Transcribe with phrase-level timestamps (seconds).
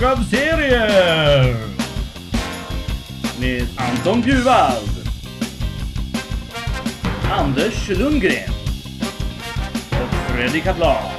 [0.00, 1.54] hög av serier!
[3.40, 4.90] Med Anton Bjurvald.
[7.30, 8.50] Anders Lundgren.
[9.90, 11.10] Och Freddy Kaplan.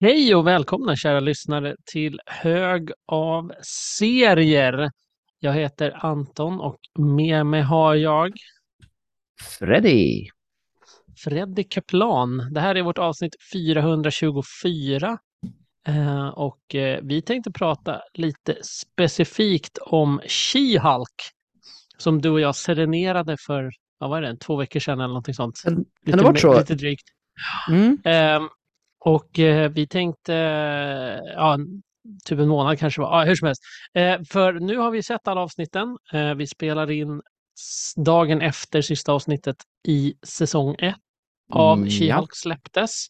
[0.00, 3.52] Hej och välkomna kära lyssnare till Hög av
[3.98, 4.90] serier.
[5.38, 8.32] Jag heter Anton och med mig har jag
[9.58, 10.28] Freddy.
[11.24, 12.48] Freddy Kaplan.
[12.54, 15.18] Det här är vårt avsnitt 424
[15.88, 21.06] eh, och eh, vi tänkte prata lite specifikt om She-Hulk
[21.98, 25.62] som du och jag serenerade för, vad var det, två veckor sedan eller någonting sånt.
[25.64, 26.58] Kan, Lite, det vara så?
[26.58, 27.04] lite drygt.
[27.68, 27.98] Mm.
[28.04, 28.48] Ehm,
[29.04, 30.32] och eh, vi tänkte,
[31.34, 31.58] ja,
[32.24, 33.62] typ en månad kanske var, ja, hur som helst.
[34.32, 35.98] För nu har vi sett alla avsnitten.
[36.36, 37.22] Vi spelar in
[37.96, 39.56] dagen efter sista avsnittet
[39.88, 40.96] i säsong 1
[41.52, 43.06] av Mm, She-Hulk släpptes.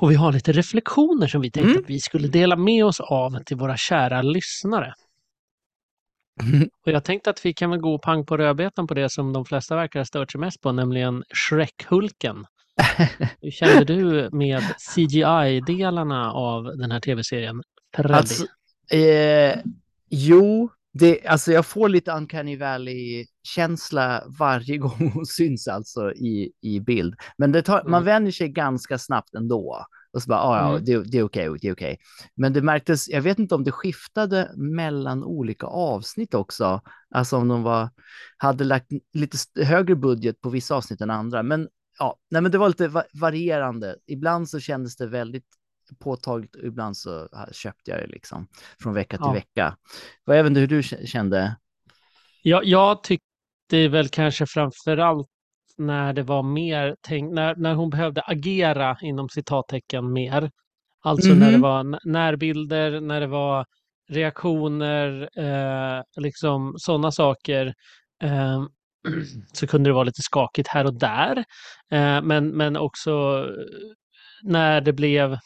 [0.00, 1.82] Och vi har lite reflektioner som vi tänkte Mm.
[1.82, 4.94] att vi skulle dela med oss av till våra kära lyssnare.
[6.86, 9.44] Och jag tänkte att vi kan väl gå pang på rödbetan på det som de
[9.44, 12.44] flesta verkar ha stört sig mest på, nämligen Shrek-Hulken.
[13.42, 17.62] Hur kände du med CGI-delarna av den här tv-serien?
[17.98, 18.46] Alltså,
[18.96, 19.58] eh,
[20.10, 26.80] jo, det, alltså jag får lite Uncanny Valley-känsla varje gång hon syns alltså i, i
[26.80, 27.14] bild.
[27.38, 28.04] Men det tar, man Mm.
[28.04, 29.86] vänjer sig ganska snabbt ändå.
[30.12, 30.84] Och så bara, ah, ja, Mm.
[30.84, 31.98] det, det är okej, det är okej.
[32.36, 36.80] Men det märktes, jag vet inte om det skiftade mellan olika avsnitt också.
[37.14, 37.88] Alltså om de var,
[38.36, 41.42] hade lagt lite högre budget på vissa avsnitt än andra.
[41.42, 43.96] Men ja, nej, men det var lite va- varierande.
[44.06, 45.46] Ibland så kändes det väldigt
[45.98, 48.48] påtagligt ibland så köpte jag det liksom
[48.80, 49.32] från vecka till Ja.
[49.32, 49.76] vecka.
[50.24, 51.56] Vad även hur du kände?
[52.42, 55.26] Jag, jag tyckte väl kanske framförallt
[55.78, 60.50] när det var mer tänkt, när, när hon behövde agera inom citattecken mer.
[61.02, 61.62] Alltså när det Mhm.
[61.62, 63.66] var närbilder, när det var
[64.08, 67.74] reaktioner, eh, liksom sådana saker.
[68.22, 68.64] Eh,
[69.52, 71.38] så kunde det vara lite skakigt här och där.
[71.90, 73.10] Eh, men, men också
[73.48, 73.64] eh,
[74.42, 75.38] när det blev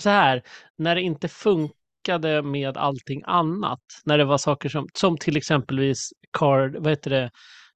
[0.00, 0.42] så här,
[0.78, 3.80] när det inte funkade med allting annat.
[4.04, 7.30] När det var saker som, som till exempelvis Card, vad heter det,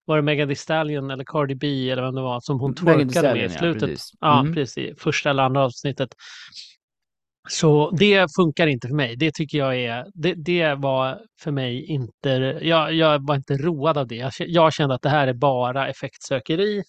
[0.04, 3.04] var det Megan Thee Stallion eller Cardi B eller vem det var som hon twerkade
[3.04, 3.80] med i Stallion, ja, slutet.
[3.80, 4.10] precis.
[4.20, 4.54] Ja, Mm.
[4.54, 5.02] precis.
[5.02, 6.08] Första eller andra avsnittet.
[7.48, 9.16] Så det funkar inte för mig.
[9.16, 13.98] Det tycker jag är, det, det var för mig inte, jag, jag var inte road
[13.98, 14.30] av det.
[14.38, 16.82] Jag kände att det här är bara effektsökeri.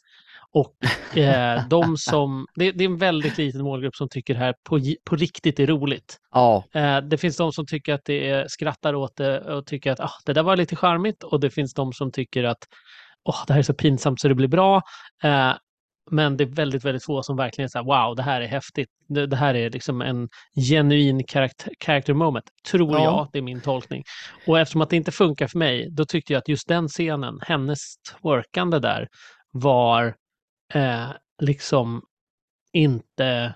[0.56, 4.54] Och eh, de som, det, det är en väldigt liten målgrupp som tycker det här
[4.70, 4.80] på,
[5.10, 6.18] på riktigt är roligt.
[6.32, 9.92] Ja, Eh, det finns de som tycker att det är, skrattar åt det och tycker
[9.92, 11.24] att ah, det där var lite charmigt.
[11.24, 12.58] Och det finns de som tycker att
[13.30, 14.82] åh, det här är så pinsamt så det blir bra.
[15.24, 15.54] Eh,
[16.12, 18.90] men det är väldigt, väldigt få som verkligen säger wow, det här är häftigt.
[19.10, 20.30] Det, det här är liksom en
[20.70, 23.04] genuin character, character moment, tror Ja.
[23.04, 23.30] jag.
[23.34, 24.04] Det är min tolkning.
[24.48, 27.40] Och eftersom att det inte funkar för mig, då tyckte jag att just den scenen,
[27.42, 27.80] hennes
[28.22, 29.08] twerkande där,
[29.52, 30.16] var
[30.76, 32.02] eh, liksom
[32.74, 33.56] inte...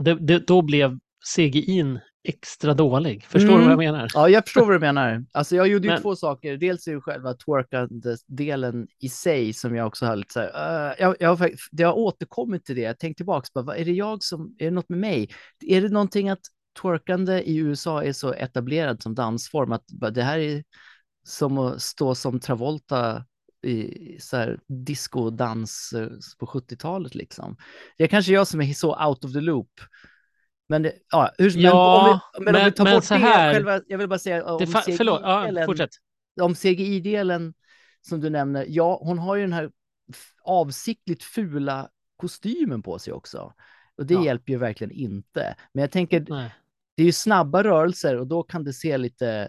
[0.00, 0.98] Det, det, då blev
[1.36, 3.24] CGI'n extra dålig.
[3.24, 3.64] Förstår du Mm.
[3.64, 4.10] vad jag menar?
[4.14, 5.24] ja, jag förstår vad du menar.
[5.32, 6.56] Alltså jag gjorde ju Men- två saker.
[6.56, 10.94] Dels är det själva twerkande-delen i sig som jag också har lite så här, eh,
[10.98, 12.82] jag, jag har, det har återkommit till det.
[12.82, 15.28] Jag tänkte tillbaka, bara, vad, är det jag som, är det något med mig?
[15.66, 16.40] Är det någonting att
[16.82, 20.64] twerkande i USA är så etablerad som dansform att bara, det här är
[21.26, 23.24] som att stå som Travolta
[23.66, 27.56] i så här disco-dans eh, på 70-talet liksom.
[27.98, 29.70] Det är kanske jag som är så out of the loop.
[30.68, 33.04] Men, det, ja, hur, men Ja, om vi, men om vi men- tar men bort
[33.04, 35.90] så det, här- själva, jag vill bara säga om Det fa- förlåt, ja, fortsätt.
[36.40, 37.54] om CGI-delen
[38.00, 39.70] som du nämner, ja, hon har ju den här
[40.42, 43.52] avsiktligt fula kostymen på sig också.
[43.96, 44.24] Och det Ja.
[44.24, 45.56] hjälper ju verkligen inte.
[45.72, 46.54] Men jag tänker, Nej.
[46.96, 49.48] det är ju snabba rörelser och då kan det se lite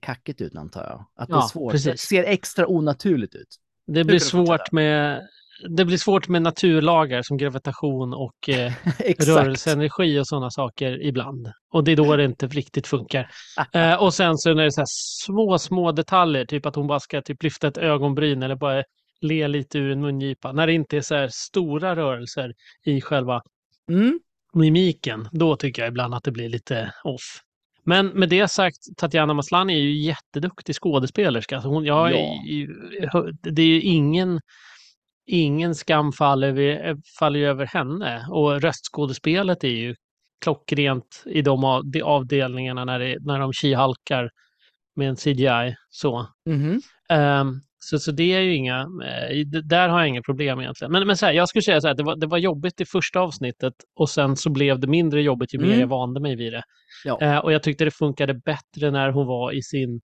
[0.00, 1.04] kackigt ut antar jag.
[1.22, 1.72] Att det Ja, är svårt.
[1.72, 1.92] precis.
[1.92, 3.48] Det ser extra onaturligt ut.
[3.86, 5.28] Det blir svårt med
[5.68, 8.72] det blir svårt med naturlagar som gravitation och eh,
[9.18, 11.52] rörelseenergi och sådana saker ibland.
[11.70, 13.30] Och det är då det inte riktigt funkar.
[13.72, 14.86] Eh, och sen så är det så här
[15.24, 18.84] små, små detaljer, typ att hon bara ska typ lyfta ett ögonbryn eller bara
[19.20, 20.52] le lite ur en mungipa.
[20.52, 22.54] När det inte är så här stora rörelser
[22.84, 23.42] i själva
[23.90, 24.20] Mm.
[24.52, 27.40] mimiken, då tycker jag ibland att det blir lite off.
[27.88, 31.56] Men med det sagt, Tatjana Maslany är ju jätteduktig skådespelerska.
[31.56, 33.30] Alltså hon, jag, Ja.
[33.42, 34.40] Det är ju ingen,
[35.26, 38.26] ingen skam faller, vi, faller över henne.
[38.30, 39.94] Och röstskådespelet är ju
[40.44, 44.30] klockrent i de, av, de avdelningarna när, det, när de kihalkar
[44.96, 45.76] med en CGI.
[45.90, 46.26] Så.
[46.46, 46.80] Mhm.
[47.08, 50.92] Ehm, Så, så det är ju inga, eh, där har jag inga problem egentligen.
[50.92, 52.84] Men, men så här, jag skulle säga så här, det var, det var jobbigt i
[52.84, 55.80] första avsnittet och sen så blev det mindre jobbigt ju mer Mm.
[55.80, 56.62] jag vande mig vid det.
[57.04, 57.20] Ja.
[57.22, 60.00] Eh, och jag tyckte det funkade bättre när hon var i sin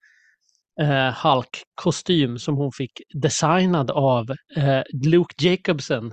[0.80, 6.12] eh, Hulk-kostym som hon fick designad av eh, Luke Jacobson,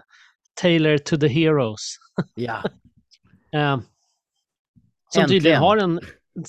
[0.61, 1.95] Tailor to the Heroes.
[2.35, 2.63] Ja,
[3.53, 3.79] Eh,
[5.09, 5.99] som tydligen har en,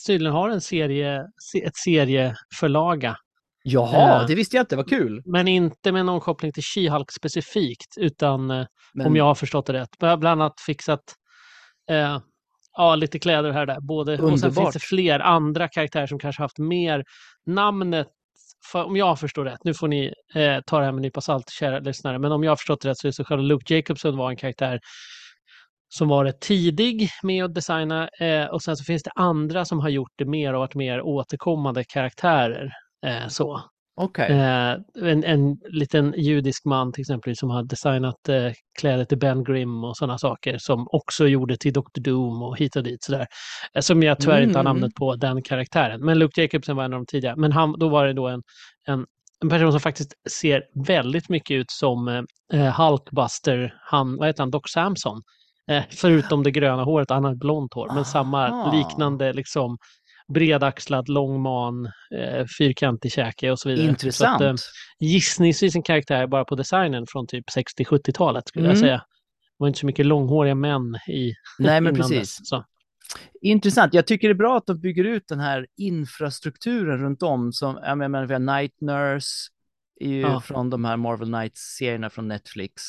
[0.06, 3.16] tydligen har en serie, se- ett serieförlaga.
[3.62, 4.26] Jaha, Eh.
[4.26, 5.22] det visste jag inte, vad kul.
[5.24, 9.66] Men inte med någon koppling till She-Hulk specifikt, utan eh, Men, om jag har förstått
[9.66, 9.98] det rätt.
[9.98, 11.00] Bland annat fixat
[11.90, 12.18] eh,
[12.76, 13.80] ja, lite kläder här och där.
[13.80, 14.72] Både, och sen finns Underbart.
[14.74, 17.04] det fler andra karaktärer som kanske haft mer
[17.46, 18.08] namnet.
[18.72, 21.20] För, om jag förstår rätt, nu får ni eh, ta det här med en nypa
[21.20, 23.74] salt, kära lyssnare, men om jag har förstått det rätt så är så själva Luke
[23.74, 24.80] Jacobson var en karaktär
[25.88, 29.80] som var rätt tidig med att designa eh, och sen så finns det andra som
[29.80, 32.70] har gjort det mer och varit mer återkommande karaktärer.
[33.06, 33.60] Eh, så.
[33.96, 34.76] Okej, Eh,
[35.10, 39.84] en, en liten judisk man till exempel som har designat eh, kläder till Ben Grimm
[39.84, 42.00] och sådana saker som också gjorde till Dr.
[42.00, 43.26] Doom och hit och dit sådär.
[43.80, 44.74] Som jag tyvärr inte har Mm.
[44.76, 46.04] namnet på den karaktären.
[46.04, 47.36] Men Luke Jacobson var en av de tidiga.
[47.36, 48.42] Men han, då var det då en,
[48.88, 49.06] en,
[49.42, 52.08] en person som faktiskt ser väldigt mycket ut som
[52.52, 55.22] eh, Hulkbuster, han, vad heter han, Doc Samson.
[55.70, 59.78] Eh, förutom det gröna håret, han har blont hår, men samma liknande liksom
[60.32, 61.86] bredaxlad, lång man,
[62.18, 63.84] eh, fyrkantig käke och så vidare.
[63.86, 64.42] Så intressant.
[64.42, 64.54] att, eh,
[65.00, 68.80] gissningsvis en karaktär bara på designen från typ 60-70-talet skulle jag Mm.
[68.80, 68.96] säga.
[68.96, 72.18] Det var inte så mycket långhåriga män i Nej, men precis.
[72.38, 72.48] dess.
[72.48, 72.64] Så.
[73.40, 73.94] Intressant.
[73.94, 77.52] Jag tycker det är bra att de bygger ut den här infrastrukturen runt om.
[77.52, 79.28] Som, jag menar, vi har Night Nurse
[80.00, 80.40] är ju Ja.
[80.40, 82.82] från de här Marvel Knights-serierna från Netflix.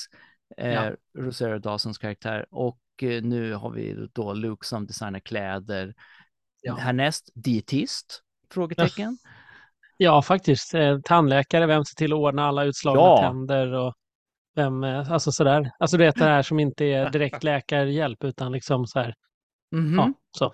[0.57, 0.91] Eh, Ja.
[1.19, 2.45] Rosario Dawsons karaktär.
[2.51, 5.93] Och eh, nu har vi då Luke som designar kläder.
[6.63, 6.75] Ja.
[6.75, 8.21] Härnäst, dietist?
[8.53, 9.17] Frågetecken.
[9.97, 10.73] Ja, faktiskt.
[10.73, 13.17] Eh, tandläkare, vem ser till att ordna alla utslagna Ja.
[13.21, 13.93] tänder och
[14.55, 15.71] vem, eh, alltså sådär.
[15.79, 19.13] Alltså du vet det här som inte är direkt läkarhjälp utan liksom så här,
[19.71, 19.95] Mhm.
[19.95, 20.45] ja, så.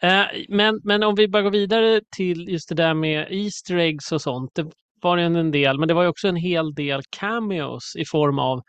[0.00, 4.12] Eh, men, men om vi bara går vidare till just det där med Easter eggs
[4.12, 4.50] och sånt.
[4.54, 4.70] Det
[5.02, 8.62] var ju en del, men det var också en hel del cameos i form av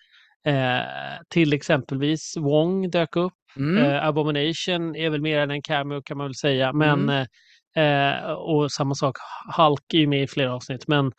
[0.46, 0.82] eh,
[1.30, 3.34] till exempelvis Wong dök upp.
[3.58, 3.84] Mm.
[3.84, 6.74] Eh, Abomination är väl mer än en cameo kan man väl säga.
[6.74, 7.28] Men, Mm.
[7.76, 9.18] eh, eh, och samma sak,
[9.58, 10.88] Hulk är ju med i flera avsnitt.
[10.88, 11.12] Men,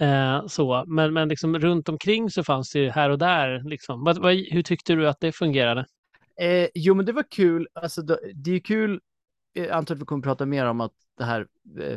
[0.00, 0.84] eh, så.
[0.86, 3.68] men, men liksom runt omkring så fanns det ju här och där.
[3.68, 4.04] Liksom.
[4.04, 5.84] Vad, vad, hur tyckte du att det fungerade?
[6.40, 7.68] Eh, jo, men det var kul.
[7.72, 8.02] Alltså,
[8.34, 9.00] det är kul.
[9.52, 11.46] Jag antar att vi kommer prata mer om att det här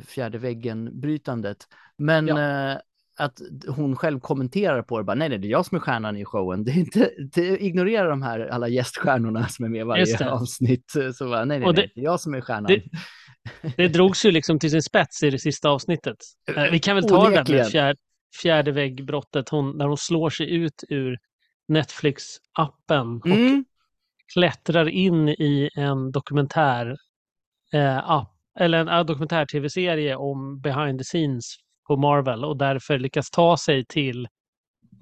[0.07, 1.57] fjärde väggen-brytandet.
[1.97, 2.77] Men eh,
[3.19, 5.04] att hon själv kommenterar på det.
[5.04, 6.63] Bara, nej, nej, det är jag som är stjärnan i showen.
[6.63, 10.31] Det är inte, det, ignorera de här alla gäststjärnorna som är med varje det.
[10.31, 10.94] avsnitt.
[11.15, 12.63] Så bara, nej, nej, Och nej, det- det är jag som är stjärnan.
[12.71, 12.83] det-
[13.77, 16.18] Det drogs ju liksom till sin spets i det sista avsnittet.
[16.56, 17.62] Eh, vi kan väl ta det där Onekligen.
[17.63, 18.00] med fjärde,
[18.42, 21.18] fjärde väggbrottet, hon, när hon slår sig ut ur
[21.74, 23.66] Netflix-appen och Mm.
[24.33, 26.95] klättrar in i en dokumentär
[27.74, 31.56] eh, app, eller en dokumentär-tv-serie om behind the scenes
[31.88, 34.27] på Marvel och därför lyckas ta sig till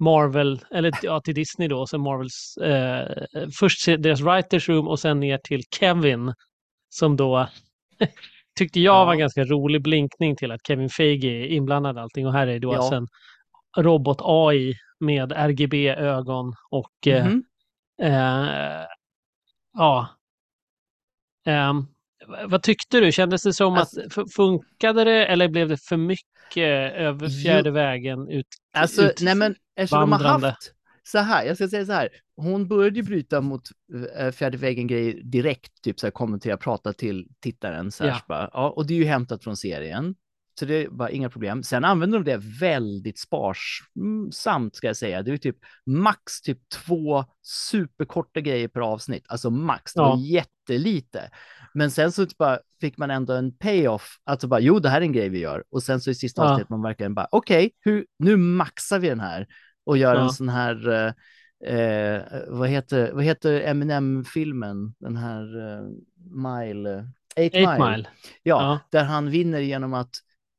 [0.00, 3.24] Marvel, eller ja, till Disney då, sen Marvels, eh,
[3.58, 6.34] först deras writers room och sen ner till Kevin
[6.88, 7.48] som då
[8.58, 9.22] tyckte jag var en Ja.
[9.24, 12.72] ganska rolig blinkning till att Kevin Feige är inblandad i allting och här är då
[12.72, 12.76] Ja.
[12.76, 13.06] alltså en
[13.84, 17.44] robot-AI med RGB-ögon och eh, Mhm.
[18.02, 18.84] Eh,
[19.78, 20.08] ja.
[21.44, 21.86] V-
[22.46, 23.12] vad tyckte du?
[23.12, 28.28] Kändes det som Alltså- att funkade det eller blev det för mycket över fjärde vägen
[28.28, 28.46] ut?
[28.76, 30.72] Alltså, ut nej men eftersom de har haft
[31.04, 33.62] så här, jag ska säga så här, hon började ju bryta mot
[34.18, 38.16] äh, fjärde väggen-grejer direkt, typ så här kommentera, prata till tittaren så här, Ja.
[38.18, 40.14] så bara, ja, och det är ju hämtat från serien.
[40.58, 41.62] Så det var inga problem.
[41.62, 45.22] Sen använder de det väldigt sparsamt ska jag säga.
[45.22, 49.92] Det är ju typ max typ två superkorta grejer per avsnitt, alltså max.
[49.94, 50.22] Det var Ja.
[50.24, 51.30] jättelite.
[51.74, 54.98] Men sen så typ bara fick man ändå en payoff, alltså bara jo, det här
[55.00, 55.64] är en grej vi gör.
[55.70, 56.48] Och sen så i sista Ja.
[56.50, 59.46] avsnittet man verkligen bara okej, hur nu maxar vi den här
[59.86, 60.22] och gör Ja.
[60.22, 61.12] en sån här eh,
[61.78, 64.94] eh, vad heter vad heter Eminem-filmen?
[64.98, 65.82] Den här eh,
[66.30, 67.90] Mile, Eight, Eight Mile.
[67.90, 68.08] Mile.
[68.42, 68.78] Ja, Ja.
[68.90, 70.10] där han vinner genom att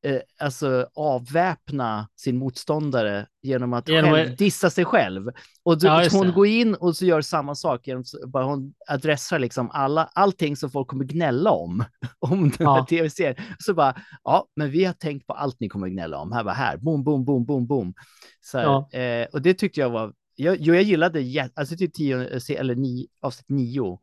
[0.05, 5.31] eh, alltså avväpna sin motståndare genom att Genom själv dissa sig själv.
[5.63, 6.33] Och då, Ja, hon det.
[6.33, 10.69] går in och så gör samma sak genom bara hon adressar liksom alla, allting som
[10.71, 11.83] folk kommer gnälla om,
[12.19, 12.85] om den här Ja.
[12.89, 13.35] tv-serien.
[13.59, 16.31] Så bara, ja, men vi har tänkt på allt ni kommer gnälla om.
[16.31, 17.93] Här var här, boom, boom, boom, boom, boom.
[18.41, 18.89] Så Ja.
[18.99, 23.07] eh, och det tyckte jag var, jag, jo, jag gillade, alltså typ tio, eller nio,
[23.21, 23.99] avsnitt nio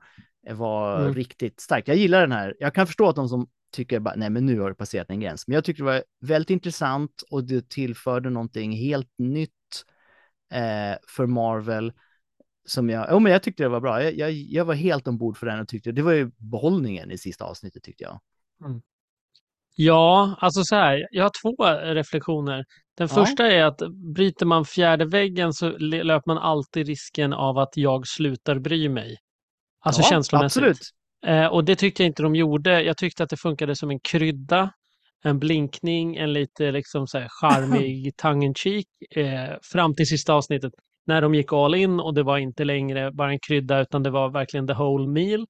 [0.49, 1.15] eh, var Mm.
[1.15, 1.89] riktigt starkt.
[1.89, 2.55] Jag gillar den här.
[2.59, 5.11] Jag kan förstå att de som tycker jag bara, nej men nu har det passerat
[5.11, 5.49] en gräns.
[5.49, 9.85] Men jag tycker det var väldigt intressant och det tillförde någonting helt nytt
[10.53, 11.93] eh, för Marvel.
[12.65, 14.03] Som jag, oh, men jag tyckte det var bra.
[14.03, 17.19] Jag, jag, jag var helt ombord för den och tyckte det var ju behållningen i
[17.19, 18.21] sista avsnittet tyckte jag.
[19.77, 22.65] Ja, alltså så här, jag har två reflektioner.
[22.95, 23.15] Den Ja.
[23.15, 23.83] första är att
[24.15, 29.17] bryter man fjärde väggen så löper man alltid risken av att jag slutar bry mig.
[29.81, 30.63] Alltså ja, känslomässigt.
[30.63, 30.91] Absolut.
[31.27, 32.83] Eh, och det tyckte jag inte de gjorde.
[32.83, 34.73] Jag tyckte att det funkade som en krydda,
[35.25, 38.53] en blinkning, en lite liksom så här charmig tongue
[39.17, 40.73] eh, fram till sista avsnittet
[41.07, 44.11] när de gick all in och det var inte längre bara en krydda utan det
[44.11, 45.47] var verkligen the whole meal.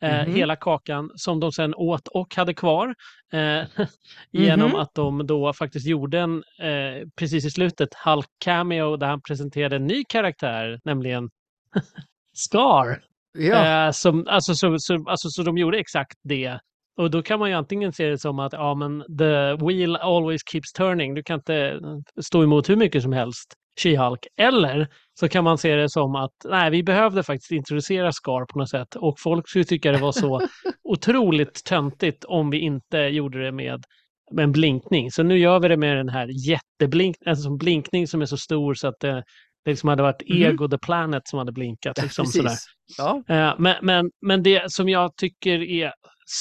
[0.00, 0.34] Eh, Mhm.
[0.34, 2.94] Hela kakan som de sen åt och hade kvar
[3.32, 3.62] eh,
[4.30, 4.76] genom Mhm.
[4.80, 9.76] att de då faktiskt gjorde en, eh, precis i slutet, Hulk cameo där han presenterade
[9.76, 11.30] en ny karaktär, nämligen
[12.34, 13.00] Scar.
[13.32, 16.58] Ja, Eh, som, alltså, så, så, alltså, så de gjorde exakt det.
[16.96, 20.40] Och då kan man ju antingen se det som att ja, men the wheel always
[20.50, 21.14] keeps turning.
[21.14, 24.26] Du kan inte eh, stå emot hur mycket som helst, She-Hulk.
[24.36, 24.88] Eller
[25.20, 28.70] så kan man se det som att nej, vi behövde faktiskt introducera Scar på något
[28.70, 28.96] sätt.
[28.96, 30.40] Och folk skulle tycka det var så
[30.84, 33.84] otroligt töntigt om vi inte gjorde det med,
[34.32, 35.10] med en blinkning.
[35.10, 38.36] Så nu gör vi det med den här jätteblink, alltså en blinkning som är så
[38.36, 39.24] stor så att det,
[39.64, 40.42] det liksom hade varit Mhm.
[40.42, 42.02] Ego the Planet som hade blinkat.
[42.02, 42.48] Liksom, sådär.
[42.48, 42.66] precis.
[42.98, 43.22] Ja.
[43.28, 45.92] Eh, Men, men, men det som jag tycker är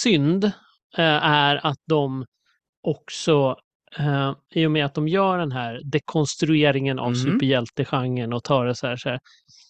[0.03, 0.43] synd
[0.97, 2.25] eh, är att de
[2.83, 3.55] också,
[3.99, 7.15] eh, i och med att de gör den här dekonstrueringen av Mhm.
[7.15, 9.19] superhjältegenren och tar det så här, så här,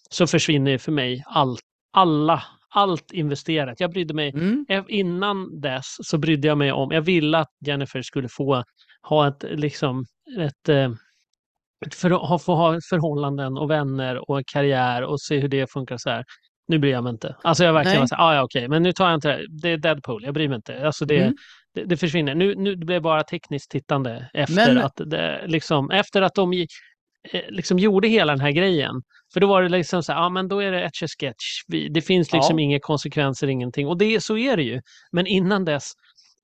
[0.10, 1.58] så försvinner ju för mig all,
[1.94, 3.80] alla, allt investerat.
[3.80, 4.66] Jag brydde mig, Mm.
[4.88, 8.64] innan dess så brydde jag mig om, jag ville att Jennifer skulle få
[9.08, 10.06] ha ett, liksom,
[10.40, 10.98] ett eh, ett
[11.96, 15.98] för, ha, få ha förhållanden och vänner och en karriär och se hur det funkar
[15.98, 16.24] så här.
[16.68, 17.36] Nu bryr jag mig inte.
[17.44, 19.46] Alltså jag verkligen så här, ah, ja okej, men nu tar jag inte det.
[19.62, 20.86] Det är Deadpool, jag bryr mig inte.
[20.86, 21.36] Alltså det, Mm.
[21.76, 22.36] det, det försvinner.
[22.36, 26.54] Nu, nu det blev bara tekniskt tittande efter, Men- att, det, liksom, efter att de
[26.54, 29.02] eh, liksom gjorde hela den här grejen.
[29.34, 31.46] För då var det liksom så här, ja men då är det etch sketch.
[31.94, 32.64] Det finns liksom Ja.
[32.64, 33.88] inga konsekvenser, ingenting.
[33.88, 34.82] Och det, så är det ju.
[35.12, 35.92] Men innan dess,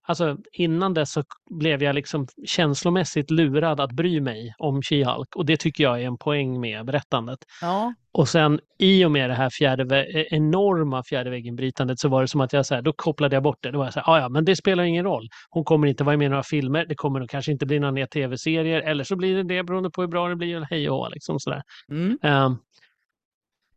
[0.07, 5.25] alltså innan dess så blev jag liksom känslomässigt lurad att bry mig om She-Hulk.
[5.35, 7.39] Och det tycker jag är en poäng med berättandet.
[7.61, 7.93] Ja.
[8.11, 12.27] Och sen i och med det här fjärde, eh, enorma fjärde väggen-brytandet så var det
[12.27, 13.71] som att jag så här, då kopplade jag bort det.
[13.71, 15.27] Då var jag så här, "Ah, ja men det spelar ingen roll.
[15.49, 17.91] Hon kommer inte vara med i några filmer, det kommer nog kanske inte bli några
[17.91, 21.11] nya tv-serier, eller så blir det det beroende på hur bra det blir, hej och
[21.11, 21.61] liksom sådär.
[21.91, 22.17] Mm.
[22.23, 22.55] Ehm,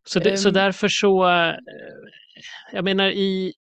[0.05, 0.55] så, det, så Ehm.
[0.55, 1.55] därför så, eh,
[2.73, 3.53] jag menar i,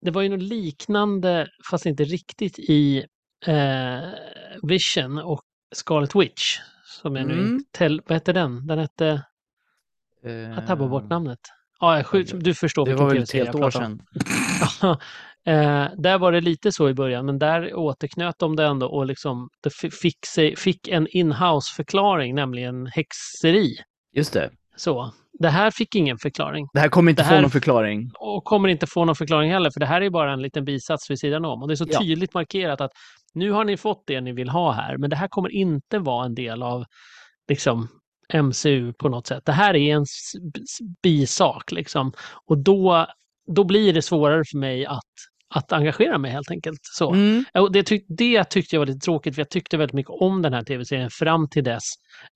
[0.00, 3.04] det var ju något liknande, fast inte riktigt i
[3.46, 3.98] eh,
[4.62, 5.42] Vision och
[5.74, 6.58] Scarlet Witch.
[7.02, 7.46] Som jag nu Mm.
[7.54, 8.66] inte, tel- vad hette den?
[8.66, 9.22] Den hette,
[10.22, 11.38] jag tappade bort Eh, namnet.
[11.80, 14.02] Ja, jag skjut- du förstår Det var väl ett helt år sedan.
[15.46, 19.06] eh, där var det lite så i början, men där återknöt de det ändå och
[19.06, 23.76] liksom det fi- fick, sig, fick en inhouse-förklaring, nämligen häxeri.
[24.12, 24.50] Just det.
[24.76, 28.10] Så, det här fick ingen förklaring Det här kommer inte Det få här- någon förklaring.
[28.18, 31.10] och kommer inte få någon förklaring heller, för det här är bara en liten bisats
[31.10, 31.62] vid sidan om.
[31.62, 32.00] Och det är så Ja.
[32.00, 32.90] tydligt markerat att
[33.34, 36.24] nu har ni fått det ni vill ha här, men det här kommer inte vara
[36.26, 36.84] en del av
[37.48, 37.88] liksom,
[38.34, 39.42] MCU på något sätt.
[39.46, 40.04] Det här är en
[41.02, 42.12] bisak liksom.
[42.46, 43.06] Och då,
[43.46, 45.04] då blir det svårare för mig att,
[45.54, 46.80] att engagera mig helt enkelt.
[46.82, 47.12] Så.
[47.12, 47.44] Mm.
[47.54, 50.42] Och det, tyck, det tyckte jag var lite tråkigt, för jag tyckte väldigt mycket om
[50.42, 51.82] den här tv-serien fram till dess,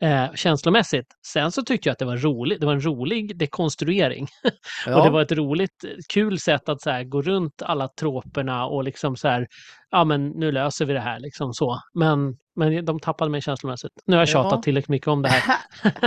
[0.02, 1.06] eh, känslomässigt.
[1.26, 2.60] Sen så tyckte jag att det var roligt.
[2.60, 4.26] Det var en rolig dekonstruering.
[4.86, 4.98] Ja.
[4.98, 8.84] Och det var ett roligt, kul sätt att så här, gå runt alla troperna och
[8.84, 9.46] liksom så här,
[9.90, 11.78] ja men nu löser vi det här liksom så.
[11.94, 13.92] Men, men de tappade mig känslomässigt.
[14.06, 14.32] Nu har jag Ja.
[14.32, 15.56] tjatat tillräckligt mycket om det här.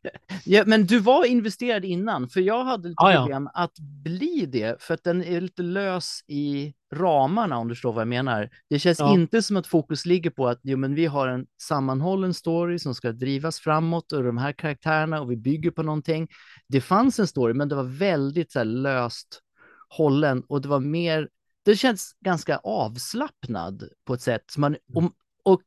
[0.44, 3.20] ja, men du var investerad innan, för jag hade lite Ja, ja.
[3.22, 7.92] problem att bli det, för att den är lite lös i ramarna om du förstår
[7.92, 8.50] vad jag menar.
[8.70, 9.14] Det känns Ja.
[9.14, 12.94] inte som att fokus ligger på att jo, men vi har en sammanhållen story som
[12.94, 16.28] ska drivas framåt och de här karaktärerna och vi bygger på någonting.
[16.68, 19.40] Det fanns en story, men det var väldigt så här, löst
[19.88, 21.28] hållen och det var mer,
[21.64, 24.56] det känns ganska avslappnad på ett sätt.
[24.56, 25.12] Man, om,
[25.44, 25.62] och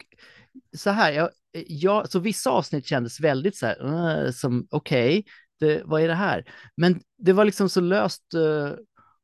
[0.78, 1.30] så här, jag,
[1.68, 5.26] jag, så vissa avsnitt kändes väldigt så här, som okej,
[5.60, 6.46] det, vad är det här?
[6.78, 8.72] Men det var liksom så löst uh,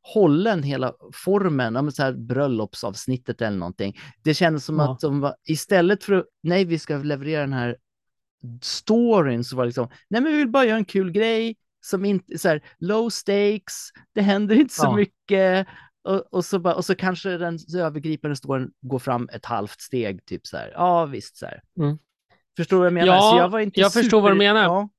[0.02, 3.98] hållen hela formen, ja, så här bröllopsavsnittet eller någonting.
[4.24, 4.94] Det kändes som Ja.
[4.94, 7.78] att de var, istället för att, nej, vi ska leverera den här
[8.62, 12.06] storyn, så var det liksom, nej, men vi vill bara göra en kul grej som
[12.06, 14.96] inte, så här, low stakes, det händer inte så Ja.
[14.96, 15.68] mycket.
[16.04, 20.26] Och, och, så bara, och så kanske den övergripande storyn går fram ett halvt steg,
[20.26, 20.72] typ så här.
[20.74, 21.62] Ja, visst så här.
[21.80, 21.98] Mm.
[22.60, 23.08] Förstår du vad jag menar?
[23.16, 24.64] Ja, så jag var inte jag förstår vad du menar.
[24.64, 24.90] Ja.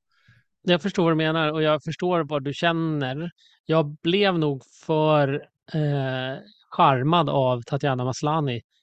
[0.63, 3.31] Jag förstår vad du menar och jag förstår vad du känner.
[3.67, 5.35] Jag blev nog för,
[5.75, 6.39] eh,
[6.71, 8.13] charmad av Tatjana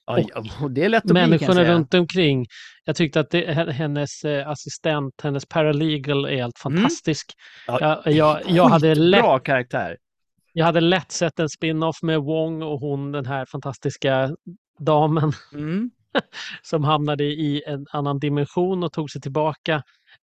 [0.04, 1.72] ja, och det är lätt att bli Människorna säga.
[1.74, 2.46] runt omkring.
[2.84, 6.76] Jag tyckte att det, hennes eh, assistent, hennes paralegal är helt Mm.
[6.76, 7.32] fantastisk.
[7.66, 9.96] Ja, Jag, jag, jag, hade lätt, Bra karaktär.
[10.52, 14.30] jag hade lätt sett en spin-off med Wong och hon, den här fantastiska
[14.78, 15.90] damen Mm.
[16.62, 19.74] som hamnade i en annan dimension och tog sig tillbaka.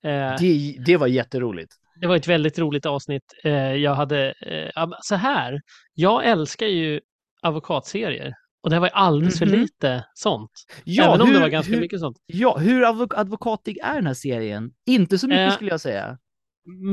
[0.03, 1.73] Eh, Det, det var jätteroligt.
[2.01, 3.23] Det var ett väldigt roligt avsnitt.
[3.43, 4.33] Eh, jag hade,
[4.75, 5.61] eh, så här,
[5.93, 6.99] jag älskar ju
[7.41, 8.33] advokatserier.
[8.63, 9.59] Och det var alldeles för Mhm.
[9.59, 10.51] lite sånt.
[10.83, 12.17] Ja, Även om det var ganska hur, mycket sånt.
[12.25, 14.71] Ja, hur advok- advokatig är den här serien?
[14.85, 16.17] Inte så mycket Eh, skulle jag säga.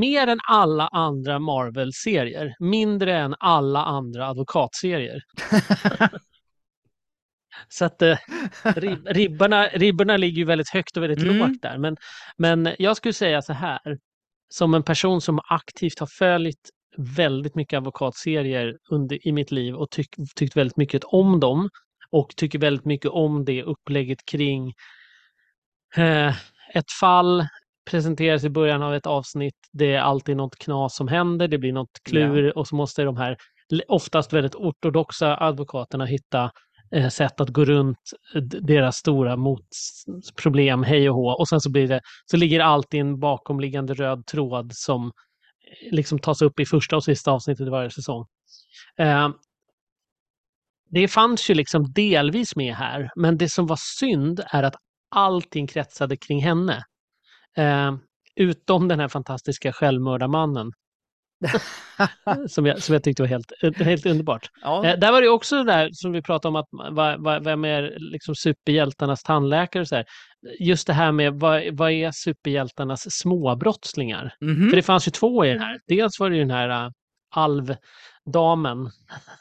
[0.01, 2.55] Mer än alla andra Marvel-serier.
[2.61, 5.23] Mindre än alla andra advokatserier.
[7.69, 8.19] Så att eh,
[8.65, 11.39] rib, ribbarna, ribborna ligger ju väldigt högt och väldigt Mm.
[11.39, 11.79] lågt där.
[11.79, 11.97] Men,
[12.37, 13.99] men jag skulle säga så här.
[14.49, 19.91] Som en person som aktivt har följt väldigt mycket advokatserier under, i mitt liv och
[19.91, 21.71] tyck, tyckt väldigt mycket om dem.
[22.11, 24.73] Och tycker väldigt mycket om det upplägget kring
[25.97, 26.35] eh,
[26.75, 27.47] ett fall
[27.91, 29.55] presenteras i början av ett avsnitt.
[29.73, 33.17] Det är alltid något knas som händer, det blir något klur och så måste de
[33.17, 33.37] här
[33.89, 36.51] oftast väldigt ortodoxa advokaterna hitta
[36.95, 37.99] Eh, sätt att gå runt
[38.35, 41.31] eh, deras stora motproblem, hej och hå.
[41.31, 45.95] Och sen så blir det, så ligger det alltid en bakomliggande röd tråd som eh,
[45.95, 48.27] liksom tas upp i första och sista avsnittet i varje säsong.
[48.99, 49.29] Eh,
[50.91, 54.77] det fanns ju liksom delvis med här, men det som var synd är att
[55.11, 56.85] allting kretsade kring henne.
[57.57, 57.93] Eh,
[58.37, 60.73] utom den här fantastiska självmördarmannen.
[62.49, 64.51] som, jag, som jag tyckte var helt, helt underbart.
[64.63, 67.39] Ja, Eh, där var det också det där som vi pratade om, att va, va,
[67.39, 70.05] vem är liksom superhjältarnas tandläkare och så här.
[70.61, 74.35] Just det här med vad, vad är superhjältarnas småbrottslingar?
[74.41, 75.81] mhm, För det fanns ju två i den här.
[75.87, 76.91] Dels var det ju den här uh,
[78.27, 78.91] alvdamen,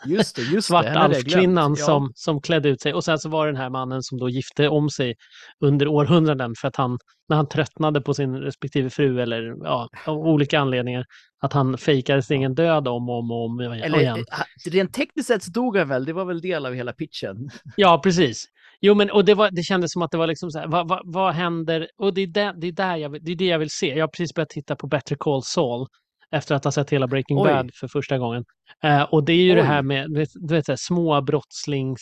[0.06, 1.86] just det, just svartalvkvinnan Ja.
[1.86, 2.94] som, som klädde ut sig.
[2.94, 5.16] Och sen så var det den här mannen som då gifte om sig
[5.60, 6.98] under århundraden för att han,
[7.30, 11.06] när han tröttnade på sin respektive fru eller ja, av olika anledningar,
[11.42, 14.20] att han fejkade sin egen död om och om och om Eller, igen.
[14.66, 17.50] eh, rent tekniskt sett så dog han väl, det var väl del av hela pitchen.
[17.76, 18.46] Ja, precis.
[18.84, 20.88] Jo, men och det, var, det kändes som att det var liksom så här, vad,
[20.88, 21.88] vad, vad händer?
[21.98, 23.88] Och det är, där, det, är där jag, det är det jag vill se.
[23.88, 25.88] Jag har precis börjat titta på Better Call Saul
[26.32, 27.48] efter att ha sett hela Breaking Oj.
[27.50, 28.46] Bad för första gången.
[28.84, 29.68] Eh, och det är ju det Oj.
[29.68, 32.02] här med du vet, så här, små brottslings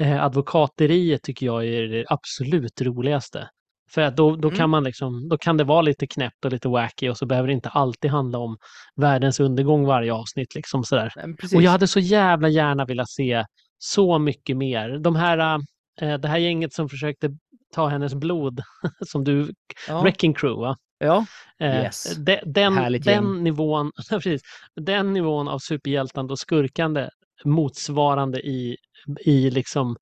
[0.00, 3.48] eh, advokateriet tycker jag är det absolut roligaste.
[3.90, 4.58] För att då, då, Mm.
[4.58, 7.48] kan man liksom, då kan det vara lite knäppt och lite wacky och så behöver
[7.48, 8.56] det inte alltid handla om
[8.96, 10.54] världens undergång varje avsnitt.
[10.54, 11.12] Liksom sådär.
[11.54, 13.44] Och jag hade så jävla gärna velat se
[13.78, 14.98] så mycket mer.
[14.98, 15.58] De här,
[16.00, 17.30] eh, det här gänget som försökte
[17.74, 18.60] ta hennes blod,
[19.06, 19.52] som du,
[19.88, 20.00] ja.
[20.02, 20.76] Wrecking Crew, va?
[21.02, 21.26] Ja.
[21.60, 22.16] Eh, Yes.
[22.16, 23.42] de, den, Härligt den, gäng.
[23.42, 24.42] nivån, precis,
[24.80, 27.08] den nivån av superhjältande och skurkande
[27.44, 28.76] motsvarande i,
[29.20, 29.96] i liksom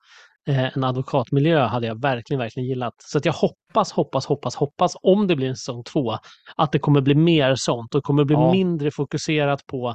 [0.48, 2.94] eh, en advokatmiljö hade jag verkligen, verkligen gillat.
[2.98, 6.18] Så att jag hoppas, hoppas, hoppas, hoppas om det blir en säsong två
[6.56, 8.52] att det kommer bli mer sånt och kommer bli Ja.
[8.52, 9.94] mindre fokuserat på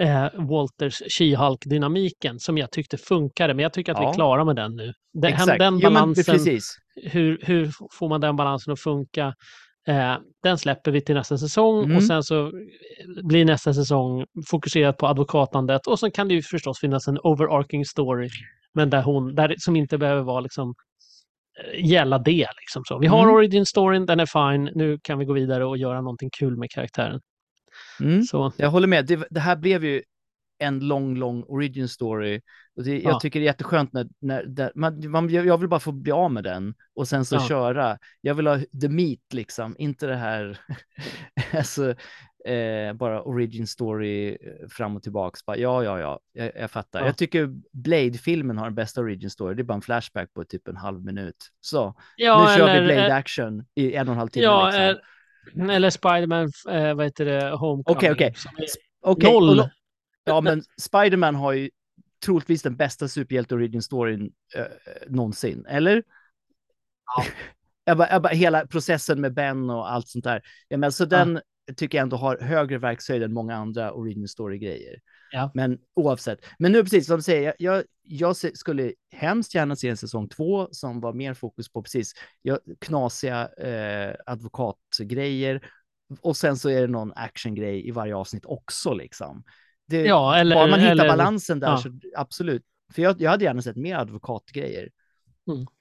[0.00, 3.54] eh, Walters She-Hulk-dynamiken som jag tyckte funkade.
[3.54, 4.10] Men jag tycker att vi Ja.
[4.10, 4.92] är klara med den nu.
[5.12, 5.58] Den, Exakt.
[5.58, 6.76] den Jo, balansen, precis.
[7.02, 9.34] hur, hur får man den balansen att funka?
[9.88, 11.96] Eh, den släpper vi till nästa säsong Mm.
[11.96, 12.52] och sen så
[13.24, 17.84] blir nästa säsong fokuserat på advokatandet och så kan det ju förstås finnas en overarching
[17.84, 18.28] story
[18.74, 20.74] men där hon, där, som inte behöver vara liksom
[21.74, 22.46] eh, gälla det.
[22.60, 22.98] Liksom så.
[22.98, 23.34] Vi har Mm.
[23.34, 24.70] origin storyn, den är fine.
[24.74, 27.20] Nu kan vi gå vidare och göra någonting kul med karaktären.
[28.00, 28.22] Mm.
[28.22, 29.06] Så, Jag håller med.
[29.06, 30.02] Det, det här blev ju
[30.58, 32.40] en lång, lång origin story.
[32.76, 33.10] Och det, Ja.
[33.10, 36.12] Jag tycker det är jätteskönt när, när där, man, man, jag vill bara få bli
[36.12, 37.40] av med den och sen så Ja.
[37.48, 37.98] köra.
[38.20, 40.58] Jag vill ha the meat liksom, inte det här,
[41.52, 41.94] alltså,
[42.48, 45.44] eh, bara origin story eh, fram och tillbaks.
[45.46, 47.00] Bara, ja, ja, ja, jag, jag fattar.
[47.00, 47.06] Ja.
[47.06, 49.54] Jag tycker Blade-filmen har den bästa origin story.
[49.54, 51.36] Det är bara en flashback på typ en halv minut.
[51.60, 54.44] Så, ja, nu kör vi eller, Blade eh, action i en och en halv timme.
[54.44, 54.92] ja,
[55.44, 55.70] liksom.
[55.70, 57.84] eller Spiderman, eh, vad heter det, Homecoming.
[57.96, 58.34] Okej, okej.
[58.36, 58.64] som är-
[59.06, 59.68] Okej, noll.
[60.24, 61.70] Ja, men Spiderman har ju
[62.24, 64.64] troligtvis den bästa superhjälte origin storyn eh,
[65.08, 66.02] någonsin, eller?
[67.16, 67.24] Ja.
[67.84, 70.42] jag bara, jag bara, hela processen med Ben och allt sånt där.
[70.68, 71.40] Ja, men, så den
[71.76, 75.00] tycker jag ändå har högre verkshöjd än många andra origin story-grejer.
[75.32, 75.50] Ja.
[75.54, 76.38] Men oavsett.
[76.58, 80.28] Men nu precis som du säger, jag, jag, jag skulle hemskt gärna se en säsong
[80.28, 85.70] två som var mer fokus på precis ja, knasiga eh, advokatgrejer.
[86.20, 89.44] Och sen så är det någon actiongrej i varje avsnitt också liksom.
[89.86, 91.76] Det, Ja, eller, bara man hittar eller, balansen där ja.
[91.76, 92.62] så absolut.
[92.94, 94.88] För jag, jag hade gärna sett mer advokatgrejer.